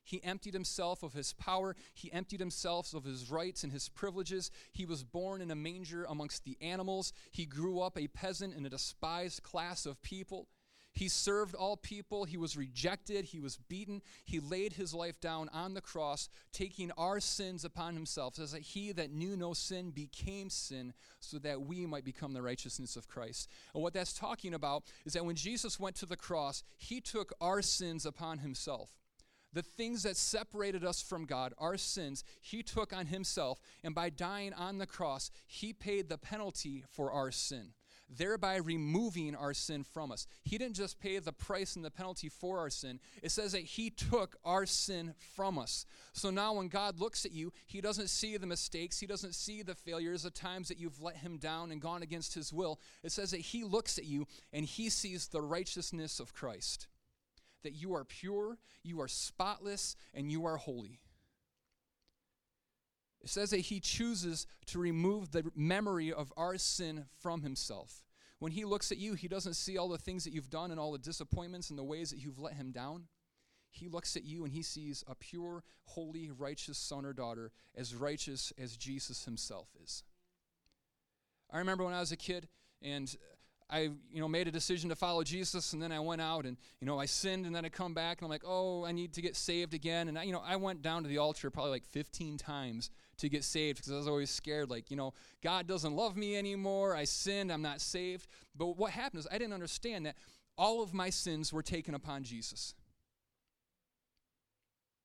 He 0.08 0.24
emptied 0.24 0.54
himself 0.54 1.02
of 1.02 1.12
his 1.12 1.34
power. 1.34 1.76
He 1.92 2.10
emptied 2.10 2.40
himself 2.40 2.94
of 2.94 3.04
his 3.04 3.30
rights 3.30 3.62
and 3.62 3.70
his 3.70 3.90
privileges. 3.90 4.50
He 4.72 4.86
was 4.86 5.04
born 5.04 5.42
in 5.42 5.50
a 5.50 5.54
manger 5.54 6.06
amongst 6.08 6.44
the 6.44 6.56
animals. 6.62 7.12
He 7.30 7.44
grew 7.44 7.80
up 7.80 7.98
a 7.98 8.08
peasant 8.08 8.54
in 8.54 8.64
a 8.64 8.70
despised 8.70 9.42
class 9.42 9.84
of 9.84 10.00
people. 10.00 10.48
He 10.94 11.10
served 11.10 11.54
all 11.54 11.76
people. 11.76 12.24
He 12.24 12.38
was 12.38 12.56
rejected. 12.56 13.26
He 13.26 13.38
was 13.38 13.58
beaten. 13.68 14.00
He 14.24 14.40
laid 14.40 14.72
his 14.72 14.94
life 14.94 15.20
down 15.20 15.50
on 15.52 15.74
the 15.74 15.82
cross, 15.82 16.30
taking 16.52 16.90
our 16.92 17.20
sins 17.20 17.62
upon 17.62 17.92
himself, 17.92 18.36
so 18.36 18.46
that 18.46 18.62
he 18.62 18.92
that 18.92 19.12
knew 19.12 19.36
no 19.36 19.52
sin 19.52 19.90
became 19.90 20.48
sin, 20.48 20.94
so 21.20 21.38
that 21.40 21.60
we 21.60 21.84
might 21.84 22.06
become 22.06 22.32
the 22.32 22.40
righteousness 22.40 22.96
of 22.96 23.08
Christ. 23.08 23.50
And 23.74 23.82
what 23.82 23.92
that's 23.92 24.14
talking 24.14 24.54
about 24.54 24.84
is 25.04 25.12
that 25.12 25.26
when 25.26 25.36
Jesus 25.36 25.78
went 25.78 25.96
to 25.96 26.06
the 26.06 26.16
cross, 26.16 26.64
he 26.78 27.02
took 27.02 27.34
our 27.42 27.60
sins 27.60 28.06
upon 28.06 28.38
himself 28.38 28.96
the 29.52 29.62
things 29.62 30.02
that 30.02 30.16
separated 30.16 30.84
us 30.84 31.00
from 31.00 31.24
God, 31.24 31.54
our 31.58 31.76
sins, 31.76 32.24
he 32.40 32.62
took 32.62 32.92
on 32.92 33.06
himself. 33.06 33.60
And 33.82 33.94
by 33.94 34.10
dying 34.10 34.52
on 34.52 34.78
the 34.78 34.86
cross, 34.86 35.30
he 35.46 35.72
paid 35.72 36.08
the 36.08 36.18
penalty 36.18 36.84
for 36.90 37.12
our 37.12 37.30
sin. 37.30 37.72
thereby 38.08 38.56
removing 38.56 39.34
our 39.34 39.52
sin 39.52 39.84
from 39.84 40.10
us. 40.10 40.26
He 40.44 40.58
didn't 40.58 40.76
just 40.76 40.98
pay 40.98 41.18
the 41.18 41.32
price 41.32 41.76
and 41.76 41.84
the 41.84 41.90
penalty 41.90 42.28
for 42.28 42.58
our 42.58 42.70
sin, 42.70 43.00
it 43.22 43.30
says 43.30 43.52
that 43.52 43.62
He 43.64 43.90
took 43.90 44.36
our 44.44 44.66
sin 44.66 45.14
from 45.34 45.58
us. 45.58 45.84
So 46.12 46.30
now 46.30 46.54
when 46.54 46.68
God 46.68 47.00
looks 47.00 47.24
at 47.24 47.32
you, 47.32 47.52
He 47.66 47.80
doesn't 47.80 48.08
see 48.08 48.36
the 48.36 48.46
mistakes, 48.46 48.98
He 48.98 49.06
doesn't 49.06 49.34
see 49.34 49.62
the 49.62 49.74
failures, 49.74 50.22
the 50.22 50.30
times 50.30 50.68
that 50.68 50.78
you've 50.78 51.02
let 51.02 51.16
Him 51.16 51.36
down 51.38 51.70
and 51.70 51.80
gone 51.80 52.02
against 52.02 52.34
His 52.34 52.52
will. 52.52 52.80
It 53.02 53.12
says 53.12 53.32
that 53.32 53.40
He 53.40 53.64
looks 53.64 53.98
at 53.98 54.04
you 54.04 54.26
and 54.52 54.64
He 54.64 54.88
sees 54.88 55.28
the 55.28 55.42
righteousness 55.42 56.20
of 56.20 56.32
Christ. 56.32 56.86
That 57.62 57.74
you 57.74 57.94
are 57.94 58.04
pure, 58.04 58.58
you 58.82 59.00
are 59.00 59.08
spotless, 59.08 59.96
and 60.14 60.30
you 60.30 60.44
are 60.46 60.56
holy. 60.56 61.00
It 63.20 63.30
says 63.30 63.50
that 63.50 63.58
he 63.60 63.80
chooses 63.80 64.46
to 64.66 64.78
remove 64.78 65.32
the 65.32 65.50
memory 65.56 66.12
of 66.12 66.32
our 66.36 66.56
sin 66.56 67.06
from 67.20 67.42
himself. 67.42 68.04
When 68.38 68.52
he 68.52 68.64
looks 68.64 68.92
at 68.92 68.98
you, 68.98 69.14
he 69.14 69.26
doesn't 69.26 69.54
see 69.54 69.76
all 69.76 69.88
the 69.88 69.98
things 69.98 70.24
that 70.24 70.32
you've 70.32 70.50
done 70.50 70.70
and 70.70 70.78
all 70.78 70.92
the 70.92 70.98
disappointments 70.98 71.70
and 71.70 71.78
the 71.78 71.84
ways 71.84 72.10
that 72.10 72.20
you've 72.20 72.38
let 72.38 72.54
him 72.54 72.70
down. 72.70 73.08
He 73.70 73.88
looks 73.88 74.16
at 74.16 74.24
you 74.24 74.44
and 74.44 74.52
he 74.52 74.62
sees 74.62 75.04
a 75.08 75.14
pure, 75.14 75.64
holy, 75.84 76.30
righteous 76.30 76.78
son 76.78 77.04
or 77.04 77.12
daughter, 77.12 77.50
as 77.74 77.94
righteous 77.94 78.52
as 78.56 78.76
Jesus 78.76 79.24
himself 79.24 79.68
is. 79.82 80.04
I 81.50 81.58
remember 81.58 81.84
when 81.84 81.94
I 81.94 82.00
was 82.00 82.12
a 82.12 82.16
kid 82.16 82.48
and 82.80 83.14
I, 83.70 83.80
you 83.80 84.20
know, 84.20 84.28
made 84.28 84.48
a 84.48 84.50
decision 84.50 84.88
to 84.88 84.96
follow 84.96 85.22
Jesus, 85.22 85.74
and 85.74 85.82
then 85.82 85.92
I 85.92 86.00
went 86.00 86.22
out 86.22 86.46
and, 86.46 86.56
you 86.80 86.86
know, 86.86 86.98
I 86.98 87.04
sinned, 87.04 87.44
and 87.44 87.54
then 87.54 87.66
I 87.66 87.68
come 87.68 87.92
back, 87.92 88.18
and 88.18 88.24
I'm 88.24 88.30
like, 88.30 88.44
oh, 88.46 88.84
I 88.84 88.92
need 88.92 89.12
to 89.14 89.20
get 89.20 89.36
saved 89.36 89.74
again. 89.74 90.08
And 90.08 90.18
I, 90.18 90.22
you 90.22 90.32
know, 90.32 90.42
I 90.44 90.56
went 90.56 90.80
down 90.80 91.02
to 91.02 91.08
the 91.08 91.18
altar 91.18 91.50
probably 91.50 91.72
like 91.72 91.84
15 91.84 92.38
times 92.38 92.90
to 93.18 93.28
get 93.28 93.44
saved 93.44 93.78
because 93.78 93.92
I 93.92 93.96
was 93.96 94.08
always 94.08 94.30
scared, 94.30 94.70
like, 94.70 94.90
you 94.90 94.96
know, 94.96 95.12
God 95.42 95.66
doesn't 95.66 95.94
love 95.94 96.16
me 96.16 96.36
anymore. 96.36 96.96
I 96.96 97.04
sinned. 97.04 97.52
I'm 97.52 97.62
not 97.62 97.82
saved. 97.82 98.26
But 98.56 98.78
what 98.78 98.92
happened 98.92 99.20
is 99.20 99.28
I 99.30 99.36
didn't 99.36 99.54
understand 99.54 100.06
that 100.06 100.16
all 100.56 100.82
of 100.82 100.94
my 100.94 101.10
sins 101.10 101.52
were 101.52 101.62
taken 101.62 101.94
upon 101.94 102.22
Jesus. 102.22 102.74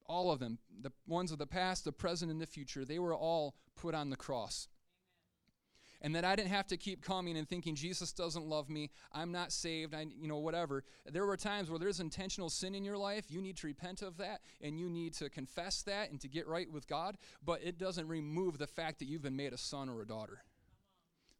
All 0.05 0.31
of 0.31 0.39
them, 0.39 0.59
the 0.81 0.91
ones 1.05 1.31
of 1.31 1.37
the 1.37 1.47
past, 1.47 1.83
the 1.83 1.91
present, 1.91 2.31
and 2.31 2.39
the 2.39 2.45
future, 2.45 2.85
they 2.85 2.99
were 2.99 3.15
all 3.15 3.55
put 3.75 3.93
on 3.93 4.09
the 4.09 4.15
cross 4.15 4.67
and 6.03 6.13
that 6.15 6.25
I 6.25 6.35
didn't 6.35 6.49
have 6.49 6.67
to 6.67 6.77
keep 6.77 7.01
coming 7.01 7.37
and 7.37 7.47
thinking 7.47 7.75
Jesus 7.75 8.11
doesn't 8.11 8.45
love 8.45 8.69
me, 8.69 8.91
I'm 9.13 9.31
not 9.31 9.53
saved, 9.53 9.95
I 9.95 10.01
you 10.01 10.27
know 10.27 10.37
whatever. 10.37 10.83
There 11.09 11.25
were 11.25 11.37
times 11.37 11.69
where 11.69 11.79
there's 11.79 12.01
intentional 12.01 12.49
sin 12.49 12.75
in 12.75 12.83
your 12.83 12.97
life, 12.97 13.25
you 13.29 13.41
need 13.41 13.55
to 13.57 13.67
repent 13.67 14.01
of 14.01 14.17
that 14.17 14.41
and 14.61 14.77
you 14.77 14.89
need 14.89 15.13
to 15.13 15.29
confess 15.29 15.81
that 15.83 16.11
and 16.11 16.19
to 16.19 16.27
get 16.27 16.47
right 16.47 16.69
with 16.69 16.87
God, 16.87 17.17
but 17.43 17.63
it 17.63 17.77
doesn't 17.77 18.07
remove 18.07 18.57
the 18.57 18.67
fact 18.67 18.99
that 18.99 19.05
you've 19.05 19.21
been 19.21 19.37
made 19.37 19.53
a 19.53 19.57
son 19.57 19.89
or 19.89 20.01
a 20.01 20.07
daughter. 20.07 20.43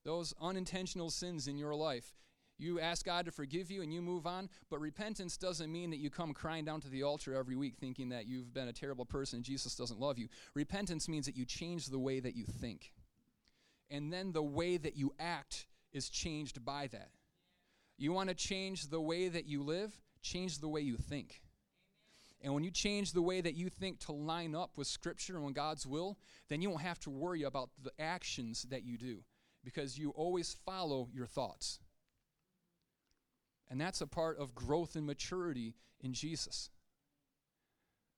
Those 0.06 0.34
unintentional 0.42 1.10
sins 1.10 1.48
in 1.48 1.58
your 1.58 1.76
life, 1.76 2.14
you 2.58 2.80
ask 2.80 3.06
God 3.06 3.26
to 3.26 3.32
forgive 3.32 3.70
you 3.70 3.82
and 3.82 3.94
you 3.94 4.02
move 4.02 4.26
on, 4.26 4.50
but 4.70 4.80
repentance 4.80 5.38
doesn't 5.38 5.72
mean 5.72 5.90
that 5.90 5.98
you 5.98 6.10
come 6.10 6.34
crying 6.34 6.64
down 6.64 6.80
to 6.82 6.90
the 6.90 7.04
altar 7.04 7.36
every 7.36 7.56
week 7.56 7.76
thinking 7.78 8.10
that 8.10 8.28
you've 8.28 8.54
been 8.54 8.70
a 8.70 8.74
terrible 8.74 9.06
person 9.06 9.38
and 9.38 9.46
Jesus 9.46 9.76
doesn't 9.76 10.00
love 10.00 10.18
you. 10.18 10.30
Repentance 10.54 11.10
means 11.10 11.26
that 11.26 11.36
you 11.36 11.46
change 11.46 11.88
the 11.88 12.00
way 12.00 12.22
that 12.22 12.36
you 12.36 12.46
think 12.46 12.94
and 13.94 14.12
then 14.12 14.32
the 14.32 14.44
way 14.44 14.76
that 14.76 14.98
you 14.98 15.14
act 15.20 15.68
is 15.94 16.10
changed 16.10 16.66
by 16.66 16.88
that. 16.88 17.12
You 17.96 18.12
want 18.12 18.30
to 18.30 18.36
change 18.36 18.88
the 18.88 19.00
way 19.00 19.30
that 19.30 19.46
you 19.46 19.62
live, 19.62 19.94
change 20.24 20.60
the 20.60 20.68
way 20.68 20.82
you 20.82 20.98
think. 20.98 21.42
And 22.42 22.56
when 22.56 22.64
you 22.64 22.72
change 22.72 23.14
the 23.14 23.22
way 23.22 23.40
that 23.40 23.54
you 23.54 23.70
think 23.70 24.00
to 24.00 24.12
line 24.12 24.56
up 24.56 24.78
with 24.78 24.88
Scripture 24.88 25.38
and 25.38 25.54
God's 25.54 25.86
will, 25.86 26.18
then 26.50 26.60
you 26.60 26.72
won't 26.72 26.82
have 26.82 27.00
to 27.02 27.12
worry 27.12 27.44
about 27.44 27.70
the 27.82 27.92
actions 28.00 28.64
that 28.72 28.84
you 28.84 28.98
do 28.98 29.20
because 29.64 29.98
you 29.98 30.10
always 30.10 30.58
follow 30.66 31.08
your 31.14 31.28
thoughts. 31.28 31.80
And 33.70 33.80
that's 33.80 34.02
a 34.02 34.08
part 34.08 34.40
of 34.40 34.56
growth 34.56 34.96
and 34.96 35.06
maturity 35.06 35.76
in 36.02 36.14
Jesus. 36.14 36.72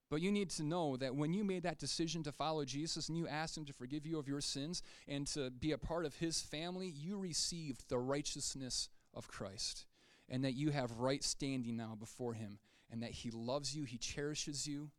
But 0.09 0.21
you 0.21 0.31
need 0.31 0.51
to 0.51 0.63
know 0.63 0.97
that 0.97 1.15
when 1.15 1.33
you 1.33 1.43
made 1.43 1.63
that 1.63 1.79
decision 1.79 2.21
to 2.23 2.31
follow 2.31 2.63
Jesus 2.63 3.09
and 3.09 3.17
you 3.17 3.27
asked 3.27 3.57
Him 3.57 3.65
to 3.65 3.73
forgive 3.73 4.05
you 4.05 4.19
of 4.19 4.27
your 4.27 4.41
sins 4.41 4.83
and 5.07 5.25
to 5.27 5.49
be 5.49 5.71
a 5.71 5.77
part 5.77 6.05
of 6.05 6.15
His 6.15 6.41
family, 6.41 6.87
you 6.87 7.17
received 7.17 7.89
the 7.89 7.97
righteousness 7.97 8.89
of 9.13 9.27
Christ. 9.27 9.85
And 10.29 10.43
that 10.43 10.53
you 10.53 10.71
have 10.71 10.99
right 10.99 11.23
standing 11.23 11.75
now 11.75 11.95
before 11.99 12.33
Him. 12.33 12.59
And 12.91 13.01
that 13.01 13.11
He 13.11 13.31
loves 13.31 13.75
you, 13.75 13.83
He 13.83 13.97
cherishes 13.97 14.67
you, 14.67 14.91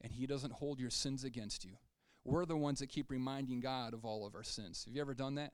and 0.00 0.10
He 0.10 0.26
doesn't 0.26 0.52
hold 0.52 0.80
your 0.80 0.90
sins 0.90 1.22
against 1.22 1.64
you. 1.64 1.72
We're 2.24 2.46
the 2.46 2.56
ones 2.56 2.80
that 2.80 2.88
keep 2.88 3.10
reminding 3.10 3.60
God 3.60 3.94
of 3.94 4.04
all 4.04 4.26
of 4.26 4.34
our 4.34 4.42
sins. 4.42 4.84
Have 4.86 4.94
you 4.94 5.00
ever 5.00 5.14
done 5.14 5.36
that? 5.36 5.52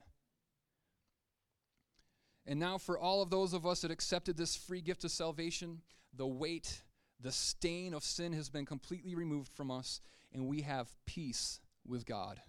And 2.45 2.59
now, 2.59 2.77
for 2.77 2.97
all 2.97 3.21
of 3.21 3.29
those 3.29 3.53
of 3.53 3.65
us 3.65 3.81
that 3.81 3.91
accepted 3.91 4.37
this 4.37 4.55
free 4.55 4.81
gift 4.81 5.03
of 5.03 5.11
salvation, 5.11 5.81
the 6.15 6.27
weight 6.27 6.81
the 7.23 7.31
stain 7.31 7.93
of 7.93 8.03
sin 8.03 8.33
has 8.33 8.49
been 8.49 8.65
completely 8.65 9.15
removed 9.15 9.53
from 9.53 9.71
us, 9.71 10.01
and 10.33 10.45
we 10.45 10.61
have 10.61 10.93
peace 11.05 11.61
with 11.87 12.05
God. 12.05 12.41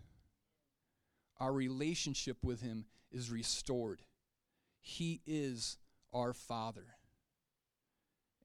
Our 1.38 1.52
relationship 1.52 2.38
with 2.42 2.60
Him 2.60 2.84
is 3.12 3.30
restored. 3.30 4.02
He 4.80 5.20
is 5.26 5.78
our 6.12 6.32
Father. 6.32 6.86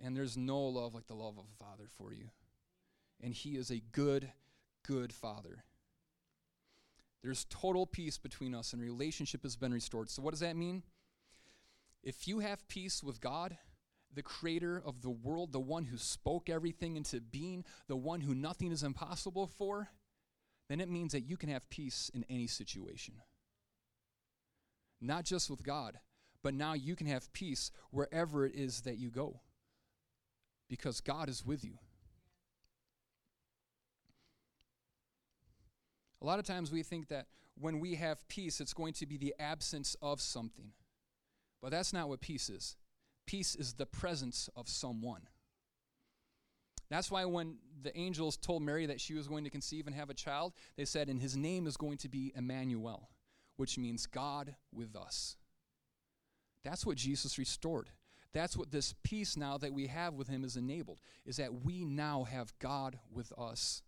And 0.01 0.15
there's 0.15 0.37
no 0.37 0.61
love 0.61 0.93
like 0.93 1.07
the 1.07 1.15
love 1.15 1.37
of 1.37 1.45
a 1.45 1.63
Father 1.63 1.89
for 1.97 2.13
you. 2.13 2.29
And 3.21 3.33
He 3.33 3.57
is 3.57 3.71
a 3.71 3.81
good, 3.91 4.31
good 4.83 5.11
Father. 5.11 5.63
There's 7.23 7.45
total 7.49 7.87
peace 7.87 8.19
between 8.19 8.53
us, 8.53 8.71
and 8.71 8.81
relationship 8.81 9.41
has 9.43 9.55
been 9.55 9.73
restored. 9.73 10.09
So, 10.11 10.21
what 10.21 10.31
does 10.31 10.39
that 10.41 10.55
mean? 10.55 10.83
If 12.03 12.27
you 12.27 12.39
have 12.39 12.67
peace 12.67 13.03
with 13.03 13.19
God, 13.19 13.57
the 14.13 14.23
creator 14.23 14.81
of 14.83 15.01
the 15.01 15.09
world, 15.09 15.51
the 15.51 15.59
one 15.59 15.85
who 15.85 15.97
spoke 15.97 16.49
everything 16.49 16.95
into 16.97 17.21
being, 17.21 17.63
the 17.87 17.95
one 17.95 18.21
who 18.21 18.33
nothing 18.33 18.71
is 18.71 18.83
impossible 18.83 19.47
for, 19.47 19.89
then 20.67 20.81
it 20.81 20.89
means 20.89 21.11
that 21.11 21.21
you 21.21 21.37
can 21.37 21.49
have 21.49 21.69
peace 21.69 22.09
in 22.13 22.25
any 22.29 22.47
situation. 22.47 23.15
Not 25.01 25.25
just 25.25 25.49
with 25.49 25.63
God, 25.63 25.99
but 26.43 26.53
now 26.53 26.73
you 26.73 26.95
can 26.95 27.07
have 27.07 27.31
peace 27.33 27.71
wherever 27.91 28.45
it 28.45 28.55
is 28.55 28.81
that 28.81 28.97
you 28.97 29.09
go 29.09 29.41
because 30.69 31.01
God 31.01 31.29
is 31.29 31.45
with 31.45 31.63
you. 31.63 31.77
A 36.21 36.25
lot 36.25 36.39
of 36.39 36.45
times 36.45 36.71
we 36.71 36.83
think 36.83 37.07
that 37.07 37.27
when 37.55 37.79
we 37.79 37.95
have 37.95 38.27
peace, 38.27 38.61
it's 38.61 38.73
going 38.73 38.93
to 38.93 39.05
be 39.05 39.17
the 39.17 39.33
absence 39.39 39.95
of 40.01 40.21
something. 40.21 40.71
But 41.61 41.71
that's 41.71 41.93
not 41.93 42.07
what 42.07 42.21
peace 42.21 42.49
is. 42.49 42.75
Peace 43.29 43.53
is 43.53 43.73
the 43.73 43.85
presence 43.85 44.49
of 44.55 44.67
someone. 44.67 45.21
That's 46.89 47.11
why 47.11 47.25
when 47.25 47.57
the 47.83 47.95
angels 47.95 48.35
told 48.35 48.63
Mary 48.63 48.87
that 48.87 48.99
she 48.99 49.13
was 49.13 49.27
going 49.27 49.43
to 49.43 49.51
conceive 49.51 49.85
and 49.85 49.95
have 49.95 50.09
a 50.09 50.15
child, 50.15 50.53
they 50.77 50.85
said, 50.85 51.09
and 51.09 51.21
his 51.21 51.37
name 51.37 51.67
is 51.67 51.77
going 51.77 51.99
to 51.99 52.09
be 52.09 52.33
Emmanuel, 52.35 53.07
which 53.55 53.77
means 53.77 54.07
God 54.07 54.55
with 54.73 54.95
us. 54.95 55.37
That's 56.63 56.87
what 56.87 56.97
Jesus 56.97 57.37
restored. 57.37 57.91
That's 58.33 58.57
what 58.57 58.71
this 58.71 58.95
peace 59.03 59.37
now 59.37 59.59
that 59.59 59.73
we 59.73 59.85
have 59.85 60.15
with 60.15 60.27
him 60.27 60.43
is 60.43 60.55
enabled, 60.55 60.99
is 61.23 61.37
that 61.37 61.63
we 61.63 61.85
now 61.85 62.23
have 62.23 62.57
God 62.57 62.97
with 63.13 63.31
us. 63.37 63.83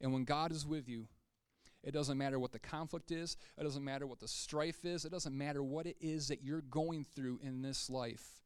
And 0.00 0.14
when 0.14 0.24
God 0.24 0.52
is 0.52 0.66
with 0.66 0.88
you, 0.88 1.08
it 1.82 1.92
doesn't 1.92 2.18
matter 2.18 2.38
what 2.38 2.52
the 2.52 2.58
conflict 2.58 3.10
is. 3.10 3.36
It 3.56 3.62
doesn't 3.62 3.84
matter 3.84 4.06
what 4.06 4.20
the 4.20 4.28
strife 4.28 4.84
is. 4.84 5.04
It 5.04 5.12
doesn't 5.12 5.36
matter 5.36 5.62
what 5.62 5.86
it 5.86 5.96
is 6.00 6.28
that 6.28 6.42
you're 6.42 6.62
going 6.62 7.06
through 7.14 7.40
in 7.42 7.62
this 7.62 7.88
life. 7.88 8.42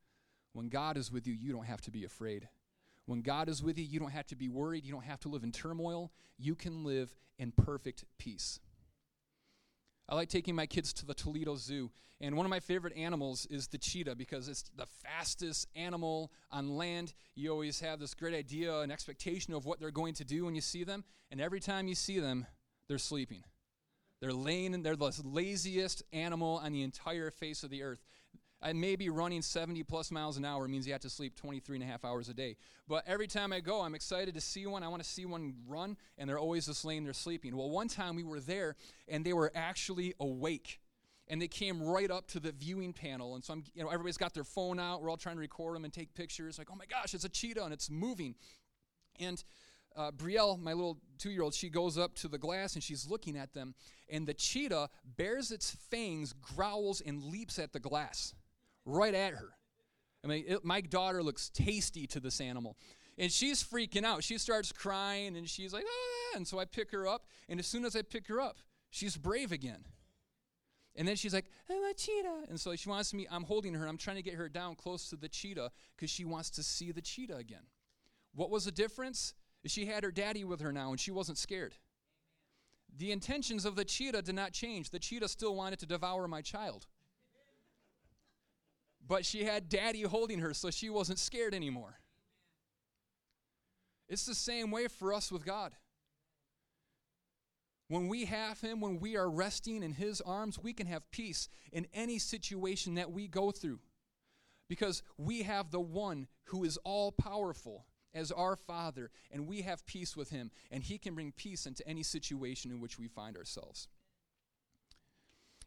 When 0.52 0.68
God 0.68 0.96
is 0.96 1.10
with 1.10 1.26
you, 1.26 1.32
you 1.32 1.52
don't 1.52 1.66
have 1.66 1.80
to 1.82 1.90
be 1.90 2.04
afraid. 2.04 2.48
When 3.06 3.22
God 3.22 3.48
is 3.48 3.62
with 3.62 3.78
you, 3.78 3.84
you 3.84 3.98
don't 3.98 4.10
have 4.12 4.26
to 4.28 4.36
be 4.36 4.48
worried. 4.48 4.84
You 4.84 4.92
don't 4.92 5.04
have 5.04 5.20
to 5.20 5.28
live 5.28 5.42
in 5.42 5.52
turmoil. 5.52 6.12
You 6.38 6.54
can 6.54 6.84
live 6.84 7.14
in 7.38 7.52
perfect 7.52 8.04
peace. 8.18 8.60
I 10.08 10.14
like 10.14 10.28
taking 10.28 10.54
my 10.54 10.66
kids 10.66 10.92
to 10.94 11.06
the 11.06 11.14
Toledo 11.14 11.54
Zoo, 11.56 11.90
and 12.20 12.36
one 12.36 12.44
of 12.44 12.50
my 12.50 12.60
favorite 12.60 12.94
animals 12.96 13.46
is 13.46 13.68
the 13.68 13.78
cheetah 13.78 14.14
because 14.14 14.46
it's 14.48 14.64
the 14.76 14.86
fastest 14.86 15.68
animal 15.74 16.32
on 16.50 16.76
land. 16.76 17.14
You 17.34 17.50
always 17.50 17.80
have 17.80 17.98
this 17.98 18.12
great 18.12 18.34
idea 18.34 18.80
and 18.80 18.92
expectation 18.92 19.54
of 19.54 19.64
what 19.64 19.80
they're 19.80 19.90
going 19.90 20.14
to 20.14 20.24
do 20.24 20.44
when 20.44 20.54
you 20.54 20.60
see 20.60 20.84
them, 20.84 21.04
and 21.30 21.40
every 21.40 21.60
time 21.60 21.88
you 21.88 21.94
see 21.94 22.18
them, 22.18 22.46
they're 22.92 22.98
sleeping. 22.98 23.42
They're 24.20 24.34
laying, 24.34 24.82
they're 24.82 24.96
the 24.96 25.10
laziest 25.24 26.02
animal 26.12 26.60
on 26.62 26.72
the 26.72 26.82
entire 26.82 27.30
face 27.30 27.62
of 27.62 27.70
the 27.70 27.82
earth. 27.82 28.04
And 28.60 28.78
maybe 28.78 29.08
running 29.08 29.40
70 29.40 29.82
plus 29.84 30.10
miles 30.10 30.36
an 30.36 30.44
hour 30.44 30.68
means 30.68 30.86
you 30.86 30.92
have 30.92 31.00
to 31.00 31.10
sleep 31.10 31.34
23 31.34 31.76
and 31.76 31.82
a 31.82 31.86
half 31.86 32.04
hours 32.04 32.28
a 32.28 32.34
day. 32.34 32.56
But 32.86 33.04
every 33.06 33.28
time 33.28 33.50
I 33.50 33.60
go, 33.60 33.80
I'm 33.80 33.94
excited 33.94 34.34
to 34.34 34.42
see 34.42 34.66
one. 34.66 34.82
I 34.82 34.88
want 34.88 35.02
to 35.02 35.08
see 35.08 35.24
one 35.24 35.54
run, 35.66 35.96
and 36.18 36.28
they're 36.28 36.38
always 36.38 36.66
just 36.66 36.84
laying 36.84 37.02
there 37.02 37.14
sleeping. 37.14 37.56
Well, 37.56 37.70
one 37.70 37.88
time 37.88 38.14
we 38.14 38.24
were 38.24 38.40
there, 38.40 38.76
and 39.08 39.24
they 39.24 39.32
were 39.32 39.50
actually 39.54 40.12
awake. 40.20 40.78
And 41.28 41.40
they 41.40 41.48
came 41.48 41.82
right 41.82 42.10
up 42.10 42.28
to 42.28 42.40
the 42.40 42.52
viewing 42.52 42.92
panel. 42.92 43.36
And 43.36 43.42
so 43.42 43.54
I'm, 43.54 43.64
you 43.74 43.82
know, 43.82 43.88
everybody's 43.88 44.18
got 44.18 44.34
their 44.34 44.44
phone 44.44 44.78
out. 44.78 45.02
We're 45.02 45.08
all 45.08 45.16
trying 45.16 45.36
to 45.36 45.40
record 45.40 45.74
them 45.74 45.84
and 45.84 45.92
take 45.94 46.14
pictures. 46.14 46.58
Like, 46.58 46.68
oh 46.70 46.76
my 46.76 46.84
gosh, 46.84 47.14
it's 47.14 47.24
a 47.24 47.30
cheetah 47.30 47.64
and 47.64 47.72
it's 47.72 47.90
moving. 47.90 48.34
And 49.18 49.42
uh, 49.96 50.10
Brielle, 50.12 50.58
my 50.58 50.72
little 50.72 50.98
two 51.18 51.30
year 51.30 51.42
old, 51.42 51.54
she 51.54 51.68
goes 51.68 51.98
up 51.98 52.14
to 52.16 52.28
the 52.28 52.38
glass 52.38 52.74
and 52.74 52.82
she's 52.82 53.06
looking 53.06 53.36
at 53.36 53.54
them, 53.54 53.74
and 54.08 54.26
the 54.26 54.34
cheetah 54.34 54.88
bares 55.16 55.50
its 55.50 55.76
fangs, 55.90 56.32
growls, 56.32 57.00
and 57.00 57.22
leaps 57.22 57.58
at 57.58 57.72
the 57.72 57.80
glass 57.80 58.34
right 58.84 59.14
at 59.14 59.34
her. 59.34 59.50
I 60.24 60.28
mean, 60.28 60.44
it, 60.46 60.64
my 60.64 60.80
daughter 60.80 61.22
looks 61.22 61.48
tasty 61.48 62.06
to 62.08 62.20
this 62.20 62.40
animal. 62.40 62.76
And 63.18 63.30
she's 63.30 63.62
freaking 63.62 64.04
out. 64.04 64.24
She 64.24 64.38
starts 64.38 64.72
crying 64.72 65.36
and 65.36 65.48
she's 65.48 65.72
like, 65.72 65.84
ah. 65.86 66.36
And 66.36 66.46
so 66.46 66.58
I 66.58 66.64
pick 66.64 66.90
her 66.92 67.06
up. 67.06 67.26
And 67.48 67.60
as 67.60 67.66
soon 67.66 67.84
as 67.84 67.94
I 67.94 68.02
pick 68.02 68.26
her 68.28 68.40
up, 68.40 68.56
she's 68.90 69.16
brave 69.16 69.52
again. 69.52 69.84
And 70.94 71.08
then 71.08 71.16
she's 71.16 71.34
like, 71.34 71.46
I'm 71.70 71.82
a 71.84 71.94
cheetah. 71.94 72.44
And 72.48 72.60
so 72.60 72.74
she 72.76 72.88
wants 72.88 73.12
me, 73.14 73.26
I'm 73.30 73.44
holding 73.44 73.74
her. 73.74 73.86
I'm 73.86 73.98
trying 73.98 74.16
to 74.16 74.22
get 74.22 74.34
her 74.34 74.48
down 74.48 74.76
close 74.76 75.08
to 75.10 75.16
the 75.16 75.28
cheetah 75.28 75.70
because 75.96 76.10
she 76.10 76.24
wants 76.24 76.50
to 76.50 76.62
see 76.62 76.92
the 76.92 77.00
cheetah 77.00 77.36
again. 77.36 77.66
What 78.34 78.50
was 78.50 78.64
the 78.64 78.72
difference? 78.72 79.34
She 79.66 79.86
had 79.86 80.02
her 80.02 80.10
daddy 80.10 80.44
with 80.44 80.60
her 80.60 80.72
now 80.72 80.90
and 80.90 81.00
she 81.00 81.10
wasn't 81.10 81.38
scared. 81.38 81.74
The 82.96 83.12
intentions 83.12 83.64
of 83.64 83.76
the 83.76 83.84
cheetah 83.84 84.22
did 84.22 84.34
not 84.34 84.52
change. 84.52 84.90
The 84.90 84.98
cheetah 84.98 85.28
still 85.28 85.54
wanted 85.54 85.78
to 85.80 85.86
devour 85.86 86.28
my 86.28 86.42
child. 86.42 86.86
But 89.06 89.24
she 89.24 89.44
had 89.44 89.68
daddy 89.68 90.02
holding 90.02 90.40
her, 90.40 90.54
so 90.54 90.70
she 90.70 90.90
wasn't 90.90 91.18
scared 91.18 91.54
anymore. 91.54 91.98
It's 94.08 94.26
the 94.26 94.34
same 94.34 94.70
way 94.70 94.88
for 94.88 95.12
us 95.14 95.32
with 95.32 95.44
God. 95.44 95.74
When 97.88 98.08
we 98.08 98.26
have 98.26 98.60
Him, 98.60 98.80
when 98.80 99.00
we 99.00 99.16
are 99.16 99.28
resting 99.28 99.82
in 99.82 99.92
His 99.92 100.20
arms, 100.20 100.58
we 100.58 100.72
can 100.72 100.86
have 100.86 101.10
peace 101.10 101.48
in 101.72 101.86
any 101.92 102.18
situation 102.18 102.94
that 102.94 103.10
we 103.10 103.26
go 103.26 103.50
through. 103.50 103.80
Because 104.68 105.02
we 105.18 105.42
have 105.42 105.70
the 105.70 105.80
one 105.80 106.28
who 106.44 106.64
is 106.64 106.78
all 106.84 107.12
powerful 107.12 107.86
as 108.14 108.30
our 108.30 108.56
Father, 108.56 109.10
and 109.30 109.46
we 109.46 109.62
have 109.62 109.86
peace 109.86 110.16
with 110.16 110.30
Him, 110.30 110.50
and 110.70 110.82
He 110.82 110.98
can 110.98 111.14
bring 111.14 111.32
peace 111.32 111.66
into 111.66 111.86
any 111.86 112.02
situation 112.02 112.70
in 112.70 112.80
which 112.80 112.98
we 112.98 113.08
find 113.08 113.36
ourselves. 113.36 113.88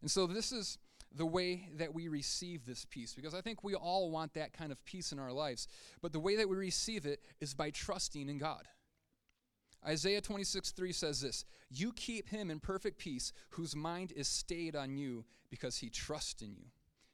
And 0.01 0.11
so, 0.11 0.27
this 0.27 0.51
is 0.51 0.77
the 1.15 1.25
way 1.25 1.69
that 1.77 1.93
we 1.93 2.07
receive 2.07 2.65
this 2.65 2.85
peace 2.85 3.13
because 3.13 3.33
I 3.33 3.41
think 3.41 3.63
we 3.63 3.73
all 3.73 4.11
want 4.11 4.33
that 4.33 4.53
kind 4.53 4.71
of 4.71 4.83
peace 4.85 5.11
in 5.11 5.19
our 5.19 5.31
lives. 5.31 5.67
But 6.01 6.11
the 6.11 6.19
way 6.19 6.35
that 6.35 6.49
we 6.49 6.57
receive 6.57 7.05
it 7.05 7.21
is 7.39 7.53
by 7.53 7.69
trusting 7.69 8.27
in 8.27 8.37
God. 8.37 8.67
Isaiah 9.87 10.21
26, 10.21 10.71
3 10.71 10.91
says 10.91 11.21
this 11.21 11.45
You 11.69 11.93
keep 11.93 12.29
him 12.29 12.49
in 12.49 12.59
perfect 12.59 12.97
peace, 12.97 13.31
whose 13.51 13.75
mind 13.75 14.11
is 14.15 14.27
stayed 14.27 14.75
on 14.75 14.97
you 14.97 15.25
because 15.49 15.77
he 15.77 15.89
trusts 15.89 16.41
in 16.41 16.53
you. 16.55 16.65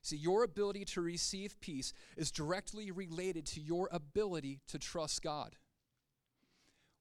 See, 0.02 0.18
your 0.18 0.44
ability 0.44 0.86
to 0.86 1.02
receive 1.02 1.60
peace 1.62 1.94
is 2.18 2.32
directly 2.32 2.92
related 2.92 3.46
to 3.48 3.62
your 3.62 3.88
ability 3.92 4.62
to 4.68 4.80
trust 4.80 5.22
God. 5.22 5.56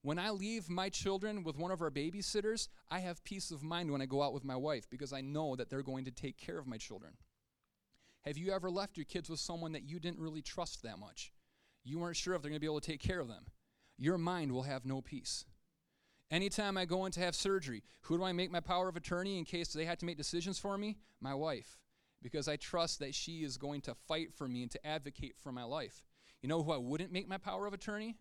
When 0.03 0.19
I 0.19 0.31
leave 0.31 0.71
my 0.71 0.89
children 0.89 1.43
with 1.43 1.59
one 1.59 1.71
of 1.71 1.83
our 1.83 1.91
babysitters, 1.91 2.69
I 2.91 3.01
have 3.01 3.25
peace 3.25 3.51
of 3.51 3.63
mind 3.63 3.91
when 3.91 4.01
I 4.01 4.07
go 4.07 4.23
out 4.23 4.33
with 4.33 4.45
my 4.45 4.57
wife 4.57 4.89
because 4.89 5.13
I 5.13 5.21
know 5.21 5.57
that 5.57 5.69
they're 5.69 5.83
going 5.83 6.07
to 6.07 6.11
take 6.11 6.39
care 6.39 6.59
of 6.59 6.67
my 6.67 6.79
children. 6.79 7.15
Have 8.23 8.37
you 8.37 8.53
ever 8.53 8.71
left 8.71 8.97
your 8.97 9.05
kids 9.05 9.31
with 9.31 9.41
someone 9.41 9.73
that 9.73 9.89
you 9.89 9.99
didn't 9.99 10.21
really 10.21 10.43
trust 10.43 10.83
that 10.83 10.99
much? 10.99 11.33
You 11.85 11.99
weren't 11.99 12.17
sure 12.17 12.35
if 12.35 12.43
they're 12.43 12.51
going 12.51 12.61
to 12.61 12.61
be 12.61 12.67
able 12.67 12.81
to 12.81 12.91
take 12.91 13.01
care 13.01 13.21
of 13.21 13.29
them. 13.29 13.47
Your 13.99 14.19
mind 14.19 14.53
will 14.53 14.63
have 14.63 14.85
no 14.85 15.01
peace. 15.01 15.47
Anytime 16.31 16.77
I 16.79 16.85
go 16.85 17.07
in 17.07 17.13
to 17.13 17.21
have 17.21 17.35
surgery, 17.35 17.83
who 18.03 18.17
do 18.17 18.25
I 18.25 18.33
make 18.33 18.51
my 18.51 18.61
power 18.61 18.89
of 18.89 18.97
attorney 18.97 19.39
in 19.39 19.45
case 19.45 19.73
they 19.73 19.85
have 19.85 19.99
to 19.99 20.07
make 20.07 20.17
decisions 20.17 20.59
for 20.59 20.79
me? 20.79 20.97
My 21.21 21.35
wife, 21.35 21.80
because 22.23 22.49
I 22.49 22.57
trust 22.57 22.99
that 23.01 23.15
she 23.15 23.43
is 23.45 23.57
going 23.57 23.81
to 23.83 23.95
fight 23.95 24.33
for 24.35 24.49
me 24.49 24.63
and 24.63 24.71
to 24.73 24.87
advocate 24.87 25.37
for 25.43 25.53
my 25.53 25.65
life. 25.65 26.03
You 26.43 26.49
know 26.49 26.63
who 26.63 26.73
I 26.73 26.77
wouldn't 26.77 27.13
make 27.13 27.29
my 27.29 27.39
power 27.39 27.67
of 27.67 27.75
attorney? 27.75 28.17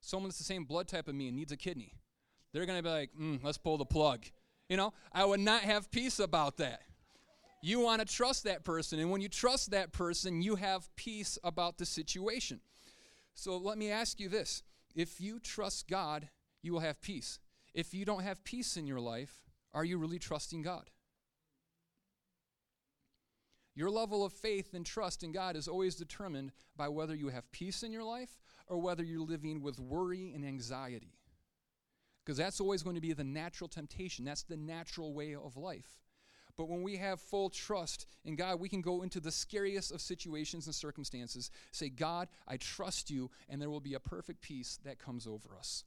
someone 0.00 0.28
that's 0.28 0.38
the 0.38 0.44
same 0.44 0.64
blood 0.64 0.88
type 0.88 1.08
of 1.08 1.14
me 1.14 1.28
and 1.28 1.36
needs 1.36 1.52
a 1.52 1.56
kidney. 1.56 1.94
They're 2.52 2.66
going 2.66 2.78
to 2.78 2.82
be 2.82 2.88
like, 2.88 3.10
mm, 3.18 3.42
let's 3.42 3.58
pull 3.58 3.78
the 3.78 3.84
plug. 3.84 4.24
You 4.68 4.76
know, 4.76 4.92
I 5.12 5.24
would 5.24 5.40
not 5.40 5.62
have 5.62 5.90
peace 5.90 6.18
about 6.18 6.58
that. 6.58 6.80
You 7.62 7.80
want 7.80 8.00
to 8.00 8.06
trust 8.06 8.44
that 8.44 8.64
person. 8.64 8.98
And 9.00 9.10
when 9.10 9.20
you 9.20 9.28
trust 9.28 9.70
that 9.72 9.92
person, 9.92 10.42
you 10.42 10.56
have 10.56 10.94
peace 10.96 11.38
about 11.42 11.78
the 11.78 11.86
situation. 11.86 12.60
So 13.34 13.56
let 13.56 13.78
me 13.78 13.90
ask 13.90 14.20
you 14.20 14.28
this 14.28 14.62
if 14.94 15.20
you 15.20 15.40
trust 15.40 15.88
God, 15.88 16.28
you 16.62 16.72
will 16.72 16.80
have 16.80 17.00
peace. 17.00 17.38
If 17.74 17.94
you 17.94 18.04
don't 18.04 18.22
have 18.22 18.44
peace 18.44 18.76
in 18.76 18.86
your 18.86 19.00
life, 19.00 19.42
are 19.74 19.84
you 19.84 19.98
really 19.98 20.18
trusting 20.18 20.62
God? 20.62 20.90
Your 23.78 23.90
level 23.90 24.24
of 24.24 24.32
faith 24.32 24.74
and 24.74 24.84
trust 24.84 25.22
in 25.22 25.30
God 25.30 25.54
is 25.54 25.68
always 25.68 25.94
determined 25.94 26.50
by 26.76 26.88
whether 26.88 27.14
you 27.14 27.28
have 27.28 27.52
peace 27.52 27.84
in 27.84 27.92
your 27.92 28.02
life 28.02 28.40
or 28.66 28.78
whether 28.78 29.04
you're 29.04 29.24
living 29.24 29.62
with 29.62 29.78
worry 29.78 30.32
and 30.34 30.44
anxiety. 30.44 31.14
Because 32.24 32.36
that's 32.36 32.60
always 32.60 32.82
going 32.82 32.96
to 32.96 33.00
be 33.00 33.12
the 33.12 33.22
natural 33.22 33.68
temptation. 33.68 34.24
That's 34.24 34.42
the 34.42 34.56
natural 34.56 35.14
way 35.14 35.36
of 35.36 35.56
life. 35.56 36.00
But 36.56 36.68
when 36.68 36.82
we 36.82 36.96
have 36.96 37.20
full 37.20 37.50
trust 37.50 38.08
in 38.24 38.34
God, 38.34 38.58
we 38.58 38.68
can 38.68 38.80
go 38.80 39.02
into 39.02 39.20
the 39.20 39.30
scariest 39.30 39.92
of 39.92 40.00
situations 40.00 40.66
and 40.66 40.74
circumstances, 40.74 41.52
say, 41.70 41.88
God, 41.88 42.26
I 42.48 42.56
trust 42.56 43.12
you, 43.12 43.30
and 43.48 43.62
there 43.62 43.70
will 43.70 43.78
be 43.78 43.94
a 43.94 44.00
perfect 44.00 44.40
peace 44.40 44.80
that 44.84 44.98
comes 44.98 45.24
over 45.24 45.50
us. 45.56 45.84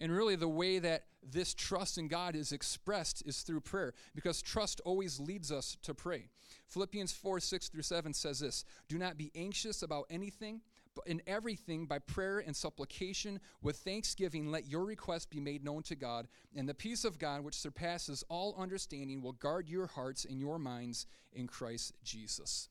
And 0.00 0.10
really, 0.10 0.34
the 0.34 0.48
way 0.48 0.78
that 0.78 1.04
this 1.22 1.52
trust 1.52 1.98
in 1.98 2.08
God 2.08 2.34
is 2.34 2.52
expressed 2.52 3.22
is 3.26 3.42
through 3.42 3.60
prayer, 3.60 3.92
because 4.14 4.40
trust 4.40 4.80
always 4.86 5.20
leads 5.20 5.52
us 5.52 5.76
to 5.82 5.92
pray. 5.92 6.30
Philippians 6.68 7.12
4 7.12 7.38
6 7.38 7.68
through 7.68 7.82
7 7.82 8.14
says 8.14 8.40
this 8.40 8.64
Do 8.88 8.96
not 8.96 9.18
be 9.18 9.30
anxious 9.34 9.82
about 9.82 10.06
anything, 10.08 10.62
but 10.96 11.06
in 11.06 11.20
everything, 11.26 11.84
by 11.84 11.98
prayer 11.98 12.38
and 12.38 12.56
supplication, 12.56 13.40
with 13.60 13.76
thanksgiving, 13.76 14.50
let 14.50 14.66
your 14.66 14.86
request 14.86 15.28
be 15.28 15.38
made 15.38 15.62
known 15.62 15.82
to 15.84 15.94
God, 15.94 16.28
and 16.56 16.66
the 16.66 16.74
peace 16.74 17.04
of 17.04 17.18
God, 17.18 17.42
which 17.42 17.54
surpasses 17.54 18.24
all 18.30 18.54
understanding, 18.58 19.20
will 19.20 19.32
guard 19.32 19.68
your 19.68 19.86
hearts 19.86 20.24
and 20.24 20.40
your 20.40 20.58
minds 20.58 21.06
in 21.32 21.46
Christ 21.46 21.92
Jesus. 22.02 22.70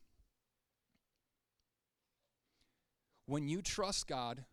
When 3.27 3.47
you 3.47 3.61
trust 3.61 4.07
God, 4.07 4.43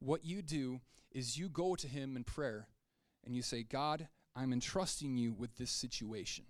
what 0.00 0.24
you 0.24 0.42
do 0.42 0.80
is 1.18 1.36
you 1.36 1.48
go 1.48 1.74
to 1.74 1.88
Him 1.88 2.16
in 2.16 2.22
prayer 2.22 2.68
and 3.26 3.34
you 3.34 3.42
say, 3.42 3.64
God, 3.64 4.08
I'm 4.36 4.52
entrusting 4.52 5.16
you 5.16 5.32
with 5.32 5.56
this 5.56 5.70
situation 5.70 6.44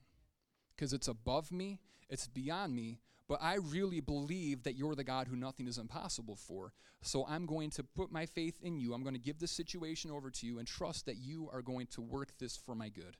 because 0.76 0.92
it's 0.92 1.08
above 1.08 1.50
me, 1.50 1.80
it's 2.10 2.28
beyond 2.28 2.74
me, 2.74 3.00
but 3.28 3.38
I 3.42 3.54
really 3.56 4.00
believe 4.00 4.64
that 4.64 4.76
you're 4.76 4.94
the 4.94 5.04
God 5.04 5.26
who 5.26 5.36
nothing 5.36 5.66
is 5.66 5.78
impossible 5.78 6.36
for. 6.36 6.74
So 7.00 7.24
I'm 7.26 7.46
going 7.46 7.70
to 7.70 7.82
put 7.82 8.12
my 8.12 8.26
faith 8.26 8.58
in 8.62 8.78
you. 8.78 8.92
I'm 8.92 9.02
going 9.02 9.14
to 9.14 9.20
give 9.20 9.38
this 9.38 9.52
situation 9.52 10.10
over 10.10 10.30
to 10.30 10.46
you 10.46 10.58
and 10.58 10.68
trust 10.68 11.06
that 11.06 11.16
you 11.16 11.48
are 11.50 11.62
going 11.62 11.86
to 11.92 12.02
work 12.02 12.36
this 12.38 12.56
for 12.56 12.74
my 12.74 12.90
good. 12.90 13.16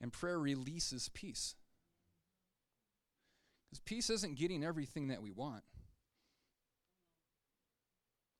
And 0.00 0.12
prayer 0.12 0.38
releases 0.38 1.08
peace. 1.10 1.54
Because 3.68 3.80
peace 3.80 4.10
isn't 4.10 4.36
getting 4.36 4.64
everything 4.64 5.08
that 5.08 5.22
we 5.22 5.30
want. 5.30 5.62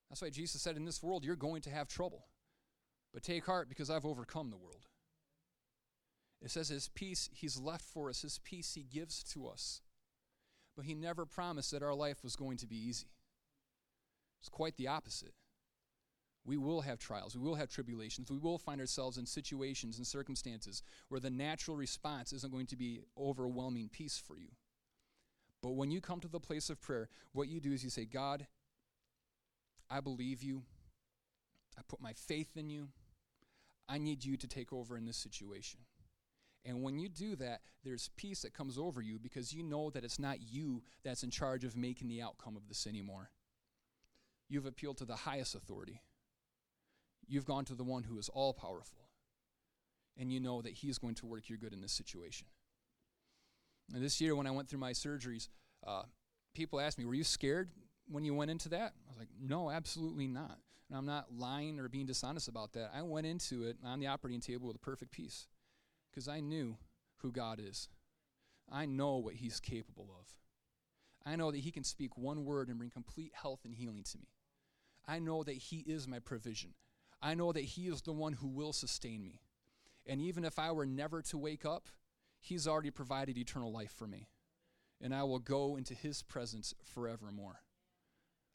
That's 0.08 0.22
why 0.22 0.30
Jesus 0.30 0.62
said, 0.62 0.76
In 0.76 0.84
this 0.84 1.02
world, 1.02 1.24
you're 1.24 1.36
going 1.36 1.62
to 1.62 1.70
have 1.70 1.88
trouble. 1.88 2.26
But 3.12 3.22
take 3.22 3.46
heart 3.46 3.68
because 3.68 3.90
I've 3.90 4.04
overcome 4.04 4.50
the 4.50 4.56
world. 4.56 4.86
It 6.42 6.50
says 6.50 6.68
his 6.68 6.88
peace 6.88 7.30
he's 7.32 7.58
left 7.58 7.84
for 7.84 8.08
us, 8.08 8.22
his 8.22 8.38
peace 8.38 8.74
he 8.74 8.82
gives 8.82 9.22
to 9.32 9.48
us. 9.48 9.80
But 10.76 10.84
he 10.84 10.94
never 10.94 11.24
promised 11.24 11.70
that 11.70 11.82
our 11.82 11.94
life 11.94 12.22
was 12.22 12.36
going 12.36 12.58
to 12.58 12.66
be 12.66 12.76
easy. 12.76 13.06
It's 14.40 14.50
quite 14.50 14.76
the 14.76 14.88
opposite. 14.88 15.32
We 16.44 16.58
will 16.58 16.82
have 16.82 17.00
trials, 17.00 17.34
we 17.36 17.42
will 17.42 17.56
have 17.56 17.70
tribulations, 17.70 18.30
we 18.30 18.38
will 18.38 18.58
find 18.58 18.80
ourselves 18.80 19.18
in 19.18 19.26
situations 19.26 19.96
and 19.96 20.06
circumstances 20.06 20.82
where 21.08 21.18
the 21.18 21.30
natural 21.30 21.76
response 21.76 22.32
isn't 22.32 22.52
going 22.52 22.66
to 22.66 22.76
be 22.76 23.00
overwhelming 23.18 23.88
peace 23.88 24.22
for 24.24 24.38
you. 24.38 24.50
But 25.62 25.72
when 25.72 25.90
you 25.90 26.00
come 26.00 26.20
to 26.20 26.28
the 26.28 26.38
place 26.38 26.70
of 26.70 26.80
prayer, 26.80 27.08
what 27.32 27.48
you 27.48 27.58
do 27.58 27.72
is 27.72 27.82
you 27.82 27.90
say, 27.90 28.04
God, 28.04 28.46
I 29.90 30.00
believe 30.00 30.42
you. 30.42 30.62
I 31.78 31.82
put 31.88 32.00
my 32.00 32.12
faith 32.12 32.56
in 32.56 32.70
you. 32.70 32.88
I 33.88 33.98
need 33.98 34.24
you 34.24 34.36
to 34.36 34.48
take 34.48 34.72
over 34.72 34.96
in 34.96 35.04
this 35.04 35.16
situation. 35.16 35.80
And 36.64 36.82
when 36.82 36.98
you 36.98 37.08
do 37.08 37.36
that, 37.36 37.60
there's 37.84 38.10
peace 38.16 38.42
that 38.42 38.52
comes 38.52 38.76
over 38.76 39.00
you 39.00 39.20
because 39.20 39.52
you 39.52 39.62
know 39.62 39.90
that 39.90 40.04
it's 40.04 40.18
not 40.18 40.38
you 40.40 40.82
that's 41.04 41.22
in 41.22 41.30
charge 41.30 41.64
of 41.64 41.76
making 41.76 42.08
the 42.08 42.20
outcome 42.20 42.56
of 42.56 42.66
this 42.66 42.86
anymore. 42.86 43.30
You've 44.48 44.66
appealed 44.66 44.98
to 44.98 45.04
the 45.04 45.14
highest 45.14 45.54
authority. 45.54 46.02
You've 47.28 47.44
gone 47.44 47.64
to 47.66 47.74
the 47.74 47.84
one 47.84 48.02
who 48.02 48.18
is 48.18 48.28
all 48.28 48.52
powerful. 48.52 49.08
And 50.18 50.32
you 50.32 50.40
know 50.40 50.62
that 50.62 50.72
he's 50.72 50.98
going 50.98 51.14
to 51.16 51.26
work 51.26 51.48
your 51.48 51.58
good 51.58 51.72
in 51.72 51.82
this 51.82 51.92
situation. 51.92 52.48
And 53.94 54.02
this 54.02 54.20
year, 54.20 54.34
when 54.34 54.46
I 54.46 54.50
went 54.50 54.68
through 54.68 54.80
my 54.80 54.92
surgeries, 54.92 55.48
uh, 55.86 56.02
people 56.54 56.80
asked 56.80 56.98
me, 56.98 57.04
Were 57.04 57.14
you 57.14 57.22
scared 57.22 57.70
when 58.08 58.24
you 58.24 58.34
went 58.34 58.50
into 58.50 58.68
that? 58.70 58.92
I 59.06 59.10
was 59.10 59.18
like, 59.18 59.28
No, 59.40 59.70
absolutely 59.70 60.26
not. 60.26 60.58
And 60.88 60.96
I'm 60.96 61.06
not 61.06 61.26
lying 61.36 61.80
or 61.80 61.88
being 61.88 62.06
dishonest 62.06 62.48
about 62.48 62.72
that. 62.74 62.92
I 62.94 63.02
went 63.02 63.26
into 63.26 63.64
it 63.64 63.76
on 63.84 63.98
the 63.98 64.06
operating 64.06 64.40
table 64.40 64.68
with 64.68 64.76
a 64.76 64.80
perfect 64.80 65.10
peace 65.10 65.46
because 66.10 66.28
I 66.28 66.40
knew 66.40 66.76
who 67.18 67.32
God 67.32 67.60
is. 67.60 67.88
I 68.70 68.86
know 68.86 69.16
what 69.16 69.34
He's 69.34 69.60
capable 69.60 70.08
of. 70.18 70.26
I 71.24 71.36
know 71.36 71.50
that 71.50 71.58
He 71.58 71.72
can 71.72 71.84
speak 71.84 72.16
one 72.16 72.44
word 72.44 72.68
and 72.68 72.78
bring 72.78 72.90
complete 72.90 73.32
health 73.34 73.60
and 73.64 73.74
healing 73.74 74.04
to 74.04 74.18
me. 74.18 74.28
I 75.06 75.18
know 75.18 75.42
that 75.42 75.52
He 75.54 75.78
is 75.78 76.06
my 76.06 76.20
provision. 76.20 76.74
I 77.20 77.34
know 77.34 77.52
that 77.52 77.64
He 77.64 77.88
is 77.88 78.02
the 78.02 78.12
one 78.12 78.34
who 78.34 78.48
will 78.48 78.72
sustain 78.72 79.24
me. 79.24 79.40
And 80.06 80.20
even 80.20 80.44
if 80.44 80.58
I 80.58 80.70
were 80.70 80.86
never 80.86 81.22
to 81.22 81.38
wake 81.38 81.64
up, 81.64 81.88
He's 82.38 82.68
already 82.68 82.90
provided 82.90 83.36
eternal 83.36 83.72
life 83.72 83.92
for 83.92 84.06
me. 84.06 84.28
And 85.00 85.14
I 85.14 85.24
will 85.24 85.40
go 85.40 85.76
into 85.76 85.94
His 85.94 86.22
presence 86.22 86.74
forevermore. 86.84 87.60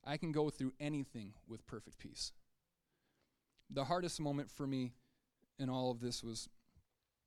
I 0.04 0.18
can 0.18 0.32
go 0.32 0.50
through 0.50 0.74
anything 0.80 1.34
with 1.48 1.66
perfect 1.68 2.00
peace. 2.00 2.34
The 3.70 3.86
hardest 3.86 4.20
moment 4.20 4.50
for 4.50 4.68
me 4.68 4.94
in 5.60 5.70
all 5.70 5.92
of 5.92 6.00
this 6.00 6.24
was 6.24 6.50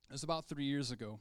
it 0.09 0.13
was 0.13 0.23
about 0.23 0.47
three 0.47 0.65
years 0.65 0.91
ago. 0.91 1.19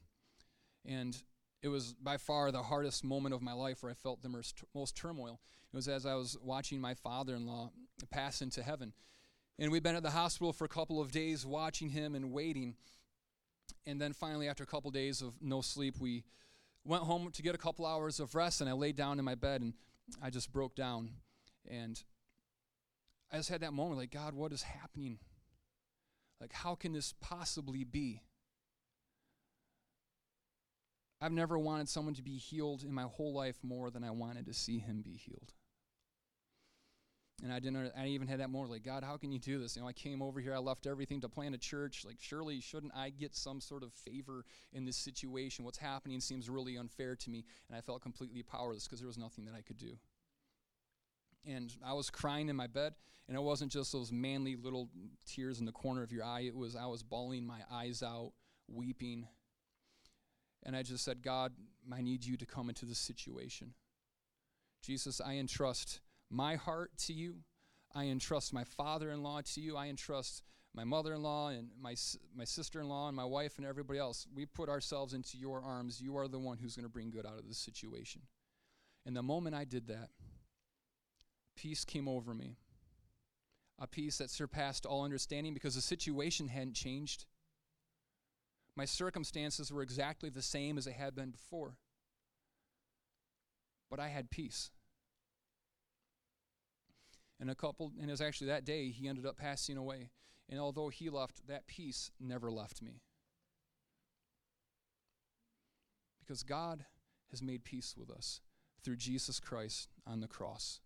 And 0.84 1.16
it 1.62 1.68
was 1.68 1.94
by 1.94 2.18
far 2.18 2.52
the 2.52 2.62
hardest 2.62 3.04
moment 3.04 3.34
of 3.34 3.40
my 3.40 3.54
life 3.54 3.82
where 3.82 3.90
I 3.90 3.94
felt 3.94 4.22
the 4.22 4.28
most, 4.28 4.62
most 4.74 4.96
turmoil. 4.96 5.40
It 5.72 5.76
was 5.76 5.88
as 5.88 6.04
I 6.04 6.14
was 6.14 6.36
watching 6.42 6.80
my 6.80 6.94
father 6.94 7.34
in 7.34 7.46
law 7.46 7.70
pass 8.10 8.42
into 8.42 8.62
heaven. 8.62 8.92
And 9.58 9.70
we'd 9.72 9.82
been 9.82 9.94
at 9.94 10.02
the 10.02 10.10
hospital 10.10 10.52
for 10.52 10.64
a 10.64 10.68
couple 10.68 11.00
of 11.00 11.10
days 11.10 11.46
watching 11.46 11.88
him 11.88 12.14
and 12.14 12.32
waiting. 12.32 12.74
And 13.86 14.00
then 14.00 14.12
finally, 14.12 14.48
after 14.48 14.62
a 14.62 14.66
couple 14.66 14.88
of 14.88 14.94
days 14.94 15.22
of 15.22 15.34
no 15.40 15.62
sleep, 15.62 15.94
we 15.98 16.24
went 16.84 17.04
home 17.04 17.30
to 17.32 17.42
get 17.42 17.54
a 17.54 17.58
couple 17.58 17.86
hours 17.86 18.20
of 18.20 18.34
rest. 18.34 18.60
And 18.60 18.68
I 18.68 18.74
laid 18.74 18.96
down 18.96 19.18
in 19.18 19.24
my 19.24 19.34
bed 19.34 19.62
and 19.62 19.72
I 20.22 20.28
just 20.28 20.52
broke 20.52 20.74
down. 20.74 21.10
And 21.70 22.02
I 23.32 23.36
just 23.36 23.48
had 23.48 23.60
that 23.62 23.72
moment 23.72 23.98
like, 23.98 24.10
God, 24.10 24.34
what 24.34 24.52
is 24.52 24.62
happening? 24.62 25.18
Like, 26.40 26.52
how 26.52 26.74
can 26.74 26.92
this 26.92 27.14
possibly 27.20 27.84
be? 27.84 28.22
I've 31.20 31.32
never 31.32 31.58
wanted 31.58 31.88
someone 31.88 32.14
to 32.14 32.22
be 32.22 32.36
healed 32.36 32.82
in 32.82 32.92
my 32.92 33.04
whole 33.04 33.32
life 33.32 33.56
more 33.62 33.90
than 33.90 34.04
I 34.04 34.10
wanted 34.10 34.46
to 34.46 34.52
see 34.52 34.78
him 34.78 35.00
be 35.02 35.16
healed. 35.16 35.54
And 37.42 37.52
I 37.52 37.58
didn't. 37.58 37.92
I 37.98 38.06
even 38.08 38.28
had 38.28 38.40
that 38.40 38.50
moment 38.50 38.70
like, 38.70 38.84
God, 38.84 39.02
how 39.02 39.16
can 39.16 39.32
you 39.32 39.38
do 39.38 39.58
this? 39.58 39.74
You 39.74 39.82
know, 39.82 39.88
I 39.88 39.92
came 39.92 40.22
over 40.22 40.40
here. 40.40 40.54
I 40.54 40.58
left 40.58 40.86
everything 40.86 41.20
to 41.22 41.28
plant 41.28 41.54
a 41.54 41.58
church. 41.58 42.04
Like, 42.06 42.16
surely 42.20 42.60
shouldn't 42.60 42.94
I 42.94 43.10
get 43.10 43.34
some 43.34 43.60
sort 43.60 43.82
of 43.82 43.92
favor 43.92 44.44
in 44.72 44.84
this 44.84 44.96
situation? 44.96 45.64
What's 45.64 45.78
happening 45.78 46.20
seems 46.20 46.48
really 46.48 46.76
unfair 46.76 47.16
to 47.16 47.30
me, 47.30 47.44
and 47.68 47.76
I 47.76 47.80
felt 47.80 48.02
completely 48.02 48.42
powerless 48.42 48.84
because 48.84 49.00
there 49.00 49.08
was 49.08 49.18
nothing 49.18 49.46
that 49.46 49.54
I 49.54 49.62
could 49.62 49.78
do. 49.78 49.98
And 51.46 51.72
I 51.84 51.92
was 51.92 52.10
crying 52.10 52.48
in 52.48 52.56
my 52.56 52.66
bed, 52.66 52.94
and 53.28 53.36
it 53.36 53.42
wasn't 53.42 53.70
just 53.70 53.92
those 53.92 54.10
manly 54.10 54.56
little 54.56 54.88
tears 55.26 55.60
in 55.60 55.66
the 55.66 55.72
corner 55.72 56.02
of 56.02 56.12
your 56.12 56.24
eye. 56.24 56.40
It 56.40 56.56
was 56.56 56.74
I 56.76 56.86
was 56.86 57.02
bawling 57.02 57.46
my 57.46 57.60
eyes 57.70 58.02
out, 58.02 58.32
weeping. 58.68 59.26
And 60.64 60.74
I 60.74 60.82
just 60.82 61.04
said, 61.04 61.22
God, 61.22 61.52
I 61.92 62.00
need 62.00 62.24
you 62.24 62.36
to 62.38 62.46
come 62.46 62.68
into 62.68 62.86
this 62.86 62.98
situation. 62.98 63.74
Jesus, 64.82 65.20
I 65.20 65.34
entrust 65.34 66.00
my 66.30 66.56
heart 66.56 66.92
to 67.06 67.12
you. 67.12 67.36
I 67.94 68.04
entrust 68.04 68.52
my 68.52 68.64
father 68.64 69.10
in 69.10 69.22
law 69.22 69.40
to 69.40 69.60
you. 69.60 69.76
I 69.76 69.86
entrust 69.86 70.42
my 70.74 70.84
mother 70.84 71.14
in 71.14 71.22
law 71.22 71.48
and 71.48 71.68
my, 71.80 71.94
my 72.36 72.44
sister 72.44 72.80
in 72.80 72.88
law 72.88 73.06
and 73.06 73.16
my 73.16 73.24
wife 73.24 73.58
and 73.58 73.66
everybody 73.66 73.98
else. 73.98 74.26
We 74.34 74.44
put 74.44 74.68
ourselves 74.68 75.14
into 75.14 75.38
your 75.38 75.62
arms. 75.62 76.00
You 76.00 76.16
are 76.16 76.26
the 76.26 76.38
one 76.38 76.58
who's 76.58 76.74
going 76.74 76.84
to 76.84 76.90
bring 76.90 77.10
good 77.10 77.24
out 77.24 77.38
of 77.38 77.46
this 77.46 77.58
situation. 77.58 78.22
And 79.06 79.16
the 79.16 79.22
moment 79.22 79.54
I 79.54 79.64
did 79.64 79.86
that, 79.88 80.08
peace 81.56 81.84
came 81.84 82.08
over 82.08 82.34
me. 82.34 82.56
A 83.78 83.86
peace 83.86 84.18
that 84.18 84.30
surpassed 84.30 84.86
all 84.86 85.04
understanding 85.04 85.52
because 85.52 85.74
the 85.74 85.80
situation 85.80 86.48
hadn't 86.48 86.74
changed. 86.74 87.26
My 88.76 88.84
circumstances 88.84 89.72
were 89.72 89.82
exactly 89.82 90.30
the 90.30 90.42
same 90.42 90.78
as 90.78 90.84
they 90.84 90.92
had 90.92 91.14
been 91.14 91.30
before. 91.30 91.76
But 93.90 94.00
I 94.00 94.08
had 94.08 94.30
peace. 94.30 94.70
And 97.40 97.50
a 97.50 97.54
couple, 97.54 97.92
and 98.00 98.08
it 98.08 98.12
was 98.12 98.20
actually 98.20 98.48
that 98.48 98.64
day 98.64 98.90
he 98.90 99.08
ended 99.08 99.26
up 99.26 99.36
passing 99.36 99.76
away. 99.76 100.10
And 100.48 100.60
although 100.60 100.88
he 100.88 101.10
left, 101.10 101.46
that 101.48 101.66
peace 101.66 102.10
never 102.20 102.50
left 102.50 102.82
me. 102.82 103.02
Because 106.20 106.42
God 106.42 106.84
has 107.30 107.42
made 107.42 107.64
peace 107.64 107.94
with 107.96 108.10
us 108.10 108.40
through 108.82 108.96
Jesus 108.96 109.40
Christ 109.40 109.94
on 110.06 110.20
the 110.20 110.28
cross. 110.28 110.80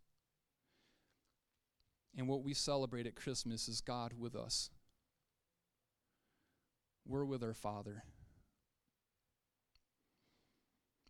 And 2.18 2.26
what 2.26 2.42
we 2.42 2.52
celebrate 2.52 3.07
at 3.07 3.14
Christmas 3.14 3.68
is 3.68 3.81
God 3.81 4.12
with 4.18 4.35
us. 4.35 4.70
We're 7.07 7.24
with 7.24 7.44
our 7.44 7.54
Father. 7.54 8.02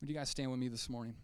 Would 0.00 0.10
you 0.10 0.14
guys 0.14 0.28
stand 0.28 0.50
with 0.50 0.60
me 0.60 0.68
this 0.68 0.90
morning? 0.90 1.14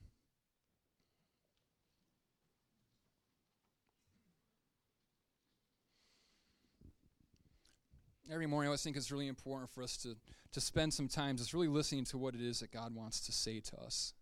every 8.32 8.46
morning, 8.46 8.66
I 8.66 8.70
always 8.70 8.82
think 8.82 8.96
it's 8.96 9.12
really 9.12 9.28
important 9.28 9.70
for 9.70 9.82
us 9.82 9.96
to, 9.98 10.16
to 10.52 10.60
spend 10.60 10.92
some 10.92 11.06
time 11.06 11.36
just 11.36 11.54
really 11.54 11.68
listening 11.68 12.04
to 12.06 12.18
what 12.18 12.34
it 12.34 12.40
is 12.40 12.60
that 12.60 12.72
God 12.72 12.92
wants 12.92 13.20
to 13.26 13.32
say 13.32 13.60
to 13.60 13.76
us. 13.76 14.12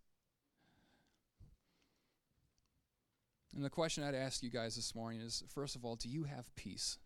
And 3.55 3.63
the 3.63 3.69
question 3.69 4.03
I'd 4.03 4.15
ask 4.15 4.41
you 4.41 4.49
guys 4.49 4.75
this 4.75 4.95
morning 4.95 5.21
is 5.21 5.43
first 5.49 5.75
of 5.75 5.85
all, 5.85 5.95
do 5.95 6.09
you 6.09 6.23
have 6.23 6.53
peace? 6.55 6.97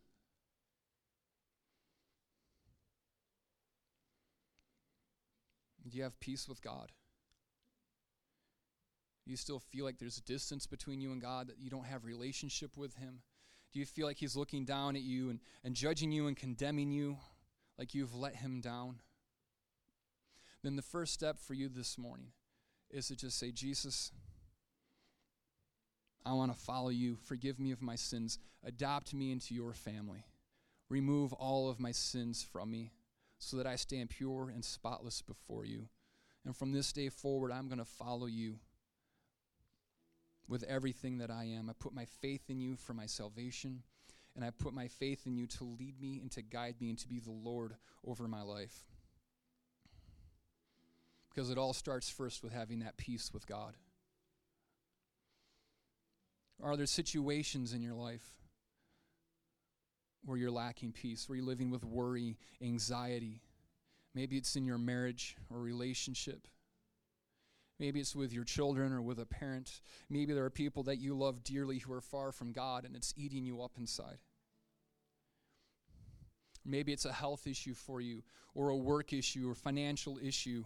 Do 5.88 5.98
you 5.98 6.04
have 6.04 6.20
peace 6.20 6.48
with 6.48 6.62
God? 6.62 6.92
Do 9.26 9.32
you 9.32 9.38
still 9.38 9.60
feel 9.60 9.86
like 9.86 10.00
there's 10.00 10.18
a 10.18 10.24
distance 10.24 10.68
between 10.68 11.02
you 11.02 11.12
and 11.12 11.22
God, 11.22 11.48
that 11.48 11.60
you 11.60 11.70
don't 11.70 11.86
have 11.86 12.06
relationship 12.06 12.78
with 12.78 12.96
Him? 12.96 13.22
Do 13.74 13.80
you 13.80 13.86
feel 13.86 14.08
like 14.08 14.18
he's 14.18 14.36
looking 14.36 14.66
down 14.66 14.96
at 14.96 15.02
you 15.02 15.30
and, 15.30 15.40
and 15.64 15.76
judging 15.76 16.12
you 16.12 16.28
and 16.28 16.36
condemning 16.36 16.92
you 16.92 17.18
like 17.78 17.94
you've 17.94 18.16
let 18.16 18.38
him 18.38 18.62
down? 18.62 19.02
Then 20.64 20.76
the 20.76 20.82
first 20.82 21.14
step 21.14 21.38
for 21.40 21.54
you 21.54 21.70
this 21.70 21.98
morning 21.98 22.32
is 22.90 23.10
to 23.10 23.16
just 23.16 23.38
say, 23.38 23.52
Jesus, 23.52 24.12
I 26.26 26.34
want 26.34 26.54
to 26.54 26.60
follow 26.60 26.90
you. 26.90 27.18
Forgive 27.24 27.60
me 27.60 27.72
of 27.72 27.82
my 27.82 27.96
sins. 27.96 28.40
Adopt 28.66 29.14
me 29.14 29.32
into 29.32 29.54
your 29.54 29.74
family. 29.74 30.26
Remove 30.90 31.34
all 31.34 31.70
of 31.70 31.80
my 31.80 31.92
sins 31.92 32.44
from 32.44 32.72
me 32.72 32.92
so 33.40 33.58
that 33.58 33.68
I 33.68 33.76
stand 33.76 34.10
pure 34.10 34.50
and 34.50 34.64
spotless 34.64 35.22
before 35.22 35.66
you. 35.66 35.88
And 36.46 36.56
from 36.56 36.72
this 36.72 36.92
day 36.94 37.10
forward, 37.10 37.52
I'm 37.52 37.68
going 37.68 37.80
to 37.80 37.86
follow 37.86 38.26
you 38.26 38.56
with 40.48 40.64
everything 40.64 41.18
that 41.18 41.30
I 41.30 41.44
am. 41.44 41.70
I 41.70 41.74
put 41.74 41.94
my 41.94 42.06
faith 42.06 42.50
in 42.50 42.60
you 42.62 42.78
for 42.78 42.94
my 42.94 43.06
salvation, 43.06 43.84
and 44.36 44.46
I 44.46 44.52
put 44.52 44.74
my 44.74 44.88
faith 44.88 45.28
in 45.28 45.36
you 45.36 45.46
to 45.48 45.66
lead 45.66 46.00
me 46.00 46.20
and 46.22 46.32
to 46.32 46.42
guide 46.42 46.76
me 46.80 46.90
and 46.90 46.98
to 47.00 47.08
be 47.08 47.20
the 47.20 47.32
Lord 47.32 47.76
over 48.06 48.28
my 48.28 48.42
life. 48.42 48.86
Because 51.30 51.50
it 51.50 51.58
all 51.58 51.74
starts 51.74 52.10
first 52.10 52.44
with 52.44 52.54
having 52.54 52.80
that 52.80 52.98
peace 52.98 53.32
with 53.34 53.46
God. 53.46 53.76
Are 56.62 56.76
there 56.76 56.86
situations 56.86 57.74
in 57.74 57.82
your 57.82 57.94
life 57.94 58.26
where 60.26 60.38
you're 60.38 60.52
lacking 60.52 60.92
peace, 60.92 61.28
where 61.28 61.38
you're 61.38 61.46
living 61.46 61.70
with 61.70 61.84
worry, 61.84 62.38
anxiety? 62.62 63.42
Maybe 64.16 64.38
it's 64.38 64.56
in 64.56 64.66
your 64.66 64.80
marriage 64.80 65.38
or 65.50 65.60
relationship. 65.60 66.48
Maybe 67.80 68.00
it's 68.00 68.16
with 68.16 68.34
your 68.34 68.44
children 68.44 68.92
or 68.92 69.02
with 69.02 69.20
a 69.20 69.26
parent. 69.26 69.82
Maybe 70.10 70.34
there 70.34 70.46
are 70.46 70.50
people 70.50 70.84
that 70.84 70.98
you 70.98 71.16
love 71.16 71.44
dearly 71.44 71.78
who 71.78 71.94
are 71.94 72.02
far 72.02 72.32
from 72.32 72.52
God 72.52 72.86
and 72.86 72.96
it's 72.96 73.14
eating 73.16 73.46
you 73.46 73.62
up 73.62 73.74
inside. 73.78 74.18
Maybe 76.66 76.92
it's 76.92 77.06
a 77.06 77.14
health 77.14 77.48
issue 77.48 77.74
for 77.74 78.02
you, 78.02 78.24
or 78.54 78.70
a 78.70 78.76
work 78.76 79.14
issue, 79.14 79.50
or 79.50 79.56
financial 79.56 80.20
issue. 80.22 80.66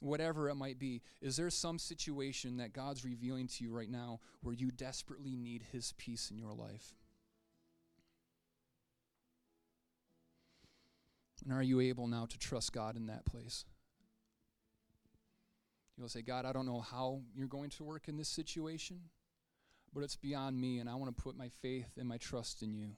Whatever 0.00 0.48
it 0.48 0.54
might 0.54 0.78
be, 0.78 1.02
is 1.20 1.36
there 1.36 1.50
some 1.50 1.78
situation 1.78 2.58
that 2.58 2.72
God's 2.72 3.04
revealing 3.04 3.48
to 3.48 3.64
you 3.64 3.72
right 3.72 3.90
now 3.90 4.20
where 4.42 4.54
you 4.54 4.70
desperately 4.70 5.34
need 5.34 5.64
His 5.72 5.92
peace 5.98 6.30
in 6.30 6.38
your 6.38 6.52
life? 6.52 6.94
And 11.44 11.52
are 11.52 11.62
you 11.62 11.80
able 11.80 12.06
now 12.06 12.26
to 12.26 12.38
trust 12.38 12.72
God 12.72 12.96
in 12.96 13.06
that 13.06 13.24
place? 13.24 13.64
You'll 15.96 16.08
say, 16.08 16.22
God, 16.22 16.44
I 16.44 16.52
don't 16.52 16.66
know 16.66 16.80
how 16.80 17.22
you're 17.34 17.48
going 17.48 17.70
to 17.70 17.84
work 17.84 18.06
in 18.06 18.16
this 18.16 18.28
situation, 18.28 19.00
but 19.92 20.04
it's 20.04 20.14
beyond 20.14 20.60
me, 20.60 20.78
and 20.78 20.88
I 20.88 20.94
want 20.94 21.16
to 21.16 21.22
put 21.22 21.36
my 21.36 21.48
faith 21.60 21.90
and 21.98 22.08
my 22.08 22.18
trust 22.18 22.62
in 22.62 22.72
you. 22.72 22.90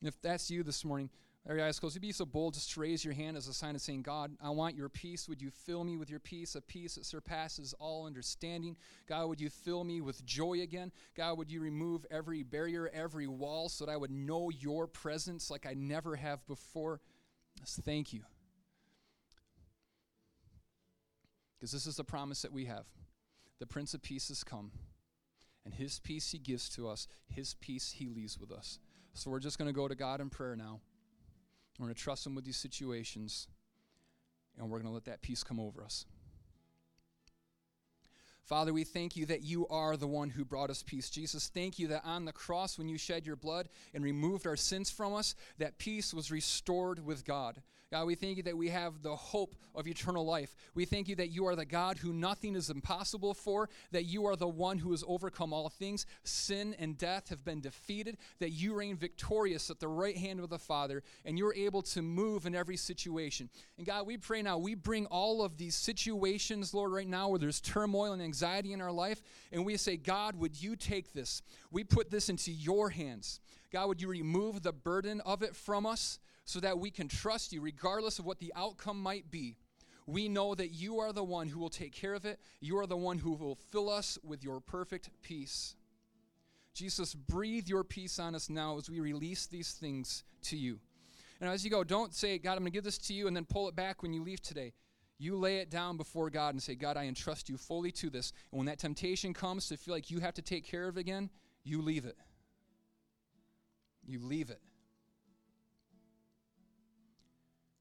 And 0.00 0.06
if 0.06 0.20
that's 0.22 0.50
you 0.50 0.62
this 0.62 0.84
morning, 0.84 1.10
your 1.56 1.64
eyes 1.64 1.80
closed, 1.80 1.94
you'd 1.94 2.02
be 2.02 2.12
so 2.12 2.26
bold 2.26 2.54
just 2.54 2.72
to 2.72 2.80
raise 2.80 3.02
your 3.02 3.14
hand 3.14 3.34
as 3.36 3.48
a 3.48 3.54
sign 3.54 3.74
of 3.74 3.80
saying, 3.80 4.02
God, 4.02 4.32
I 4.42 4.50
want 4.50 4.76
your 4.76 4.90
peace. 4.90 5.28
Would 5.28 5.40
you 5.40 5.50
fill 5.50 5.82
me 5.82 5.96
with 5.96 6.10
your 6.10 6.20
peace, 6.20 6.54
a 6.54 6.60
peace 6.60 6.96
that 6.96 7.06
surpasses 7.06 7.74
all 7.78 8.06
understanding? 8.06 8.76
God, 9.08 9.28
would 9.28 9.40
you 9.40 9.48
fill 9.48 9.82
me 9.82 10.02
with 10.02 10.22
joy 10.26 10.60
again? 10.60 10.92
God, 11.16 11.38
would 11.38 11.50
you 11.50 11.60
remove 11.60 12.04
every 12.10 12.42
barrier, 12.42 12.90
every 12.92 13.26
wall, 13.26 13.70
so 13.70 13.86
that 13.86 13.92
I 13.92 13.96
would 13.96 14.10
know 14.10 14.50
your 14.50 14.86
presence 14.86 15.50
like 15.50 15.64
I 15.64 15.72
never 15.72 16.16
have 16.16 16.46
before? 16.46 17.00
Just 17.58 17.80
thank 17.80 18.12
you. 18.12 18.24
Because 21.58 21.72
this 21.72 21.86
is 21.86 21.96
the 21.96 22.04
promise 22.04 22.42
that 22.42 22.52
we 22.52 22.66
have 22.66 22.84
the 23.58 23.66
Prince 23.66 23.94
of 23.94 24.02
Peace 24.02 24.28
has 24.28 24.44
come. 24.44 24.70
And 25.64 25.74
his 25.74 25.98
peace 25.98 26.30
he 26.30 26.38
gives 26.38 26.68
to 26.70 26.88
us, 26.88 27.08
his 27.26 27.54
peace 27.54 27.92
he 27.92 28.08
leaves 28.08 28.38
with 28.38 28.52
us. 28.52 28.78
So 29.14 29.30
we're 29.30 29.40
just 29.40 29.58
going 29.58 29.68
to 29.68 29.74
go 29.74 29.88
to 29.88 29.94
God 29.94 30.20
in 30.20 30.30
prayer 30.30 30.54
now. 30.54 30.80
We're 31.78 31.86
going 31.86 31.94
to 31.94 32.00
trust 32.00 32.26
him 32.26 32.34
with 32.34 32.44
these 32.44 32.56
situations, 32.56 33.46
and 34.58 34.68
we're 34.68 34.78
going 34.78 34.90
to 34.90 34.94
let 34.94 35.04
that 35.04 35.22
peace 35.22 35.44
come 35.44 35.60
over 35.60 35.82
us. 35.84 36.06
Father, 38.42 38.72
we 38.72 38.82
thank 38.82 39.14
you 39.14 39.26
that 39.26 39.42
you 39.42 39.68
are 39.68 39.96
the 39.96 40.06
one 40.06 40.30
who 40.30 40.42
brought 40.42 40.70
us 40.70 40.82
peace. 40.82 41.10
Jesus, 41.10 41.50
thank 41.52 41.78
you 41.78 41.88
that 41.88 42.02
on 42.04 42.24
the 42.24 42.32
cross, 42.32 42.78
when 42.78 42.88
you 42.88 42.96
shed 42.96 43.26
your 43.26 43.36
blood 43.36 43.68
and 43.92 44.02
removed 44.02 44.46
our 44.46 44.56
sins 44.56 44.90
from 44.90 45.14
us, 45.14 45.34
that 45.58 45.78
peace 45.78 46.14
was 46.14 46.32
restored 46.32 47.04
with 47.04 47.26
God. 47.26 47.60
God, 47.90 48.06
we 48.06 48.16
thank 48.16 48.36
you 48.36 48.42
that 48.42 48.56
we 48.56 48.68
have 48.68 49.02
the 49.02 49.16
hope 49.16 49.56
of 49.74 49.88
eternal 49.88 50.26
life. 50.26 50.54
We 50.74 50.84
thank 50.84 51.08
you 51.08 51.16
that 51.16 51.30
you 51.30 51.46
are 51.46 51.56
the 51.56 51.64
God 51.64 51.96
who 51.96 52.12
nothing 52.12 52.54
is 52.54 52.68
impossible 52.68 53.32
for, 53.32 53.70
that 53.92 54.04
you 54.04 54.26
are 54.26 54.36
the 54.36 54.46
one 54.46 54.76
who 54.76 54.90
has 54.90 55.02
overcome 55.08 55.54
all 55.54 55.70
things. 55.70 56.04
Sin 56.22 56.76
and 56.78 56.98
death 56.98 57.30
have 57.30 57.46
been 57.46 57.62
defeated, 57.62 58.18
that 58.40 58.50
you 58.50 58.74
reign 58.74 58.98
victorious 58.98 59.70
at 59.70 59.80
the 59.80 59.88
right 59.88 60.18
hand 60.18 60.38
of 60.38 60.50
the 60.50 60.58
Father, 60.58 61.02
and 61.24 61.38
you're 61.38 61.54
able 61.54 61.80
to 61.80 62.02
move 62.02 62.44
in 62.44 62.54
every 62.54 62.76
situation. 62.76 63.48
And 63.78 63.86
God, 63.86 64.06
we 64.06 64.18
pray 64.18 64.42
now, 64.42 64.58
we 64.58 64.74
bring 64.74 65.06
all 65.06 65.42
of 65.42 65.56
these 65.56 65.74
situations, 65.74 66.74
Lord, 66.74 66.92
right 66.92 67.08
now 67.08 67.30
where 67.30 67.38
there's 67.38 67.60
turmoil 67.60 68.12
and 68.12 68.20
anxiety 68.20 68.74
in 68.74 68.82
our 68.82 68.92
life, 68.92 69.22
and 69.50 69.64
we 69.64 69.78
say, 69.78 69.96
God, 69.96 70.36
would 70.36 70.62
you 70.62 70.76
take 70.76 71.14
this? 71.14 71.40
We 71.70 71.84
put 71.84 72.10
this 72.10 72.28
into 72.28 72.50
your 72.50 72.90
hands. 72.90 73.40
God, 73.72 73.88
would 73.88 74.02
you 74.02 74.08
remove 74.08 74.62
the 74.62 74.72
burden 74.72 75.22
of 75.22 75.42
it 75.42 75.56
from 75.56 75.86
us? 75.86 76.18
So 76.48 76.60
that 76.60 76.78
we 76.78 76.90
can 76.90 77.08
trust 77.08 77.52
you 77.52 77.60
regardless 77.60 78.18
of 78.18 78.24
what 78.24 78.38
the 78.38 78.50
outcome 78.56 78.98
might 79.02 79.30
be. 79.30 79.58
We 80.06 80.30
know 80.30 80.54
that 80.54 80.68
you 80.68 80.98
are 80.98 81.12
the 81.12 81.22
one 81.22 81.46
who 81.46 81.60
will 81.60 81.68
take 81.68 81.92
care 81.92 82.14
of 82.14 82.24
it. 82.24 82.40
You 82.58 82.78
are 82.78 82.86
the 82.86 82.96
one 82.96 83.18
who 83.18 83.34
will 83.34 83.54
fill 83.54 83.90
us 83.90 84.18
with 84.24 84.42
your 84.42 84.58
perfect 84.58 85.10
peace. 85.20 85.76
Jesus, 86.72 87.14
breathe 87.14 87.68
your 87.68 87.84
peace 87.84 88.18
on 88.18 88.34
us 88.34 88.48
now 88.48 88.78
as 88.78 88.88
we 88.88 88.98
release 88.98 89.44
these 89.44 89.72
things 89.72 90.24
to 90.44 90.56
you. 90.56 90.78
And 91.38 91.50
as 91.50 91.66
you 91.66 91.70
go, 91.70 91.84
don't 91.84 92.14
say, 92.14 92.38
God, 92.38 92.52
I'm 92.52 92.60
going 92.60 92.72
to 92.72 92.76
give 92.78 92.84
this 92.84 92.96
to 92.96 93.12
you, 93.12 93.26
and 93.26 93.36
then 93.36 93.44
pull 93.44 93.68
it 93.68 93.76
back 93.76 94.02
when 94.02 94.14
you 94.14 94.22
leave 94.22 94.40
today. 94.40 94.72
You 95.18 95.36
lay 95.36 95.58
it 95.58 95.68
down 95.68 95.98
before 95.98 96.30
God 96.30 96.54
and 96.54 96.62
say, 96.62 96.76
God, 96.76 96.96
I 96.96 97.04
entrust 97.04 97.50
you 97.50 97.58
fully 97.58 97.92
to 97.92 98.08
this. 98.08 98.32
And 98.52 98.58
when 98.58 98.66
that 98.68 98.78
temptation 98.78 99.34
comes 99.34 99.68
to 99.68 99.76
feel 99.76 99.92
like 99.92 100.10
you 100.10 100.20
have 100.20 100.34
to 100.34 100.42
take 100.42 100.64
care 100.64 100.88
of 100.88 100.96
it 100.96 101.00
again, 101.00 101.28
you 101.62 101.82
leave 101.82 102.06
it. 102.06 102.16
You 104.06 104.20
leave 104.20 104.48
it. 104.48 104.62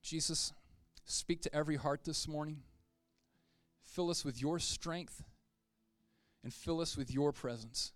Jesus, 0.08 0.54
speak 1.04 1.42
to 1.42 1.54
every 1.54 1.76
heart 1.76 2.06
this 2.06 2.30
morning. 2.30 2.62
Fill 3.84 4.10
us 4.10 4.24
with 4.24 4.42
your 4.42 4.58
strength 4.58 5.22
and 6.44 6.54
fill 6.54 6.80
us 6.80 6.96
with 6.96 7.12
your 7.12 7.34
presence. 7.34 7.92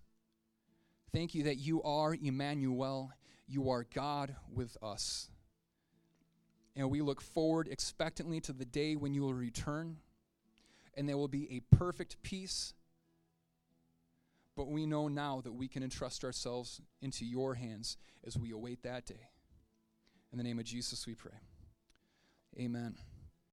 Thank 1.10 1.34
you 1.34 1.44
that 1.44 1.56
you 1.56 1.82
are 1.82 2.14
Emmanuel. 2.14 3.12
You 3.48 3.70
are 3.70 3.86
God 3.94 4.36
with 4.52 4.76
us. 4.82 5.30
And 6.76 6.90
we 6.90 7.00
look 7.00 7.22
forward 7.22 7.66
expectantly 7.70 8.40
to 8.42 8.52
the 8.52 8.66
day 8.66 8.94
when 8.94 9.14
you 9.14 9.22
will 9.22 9.32
return 9.32 9.96
and 10.94 11.08
there 11.08 11.16
will 11.16 11.28
be 11.28 11.50
a 11.50 11.76
perfect 11.76 12.22
peace. 12.22 12.74
But 14.54 14.68
we 14.68 14.84
know 14.84 15.08
now 15.08 15.40
that 15.40 15.52
we 15.52 15.66
can 15.66 15.82
entrust 15.82 16.24
ourselves 16.24 16.82
into 17.00 17.24
your 17.24 17.54
hands 17.54 17.96
as 18.26 18.36
we 18.36 18.50
await 18.50 18.82
that 18.82 19.06
day. 19.06 19.30
In 20.30 20.36
the 20.36 20.44
name 20.44 20.58
of 20.58 20.66
Jesus, 20.66 21.06
we 21.06 21.14
pray. 21.14 21.32
Amen. 22.58 22.96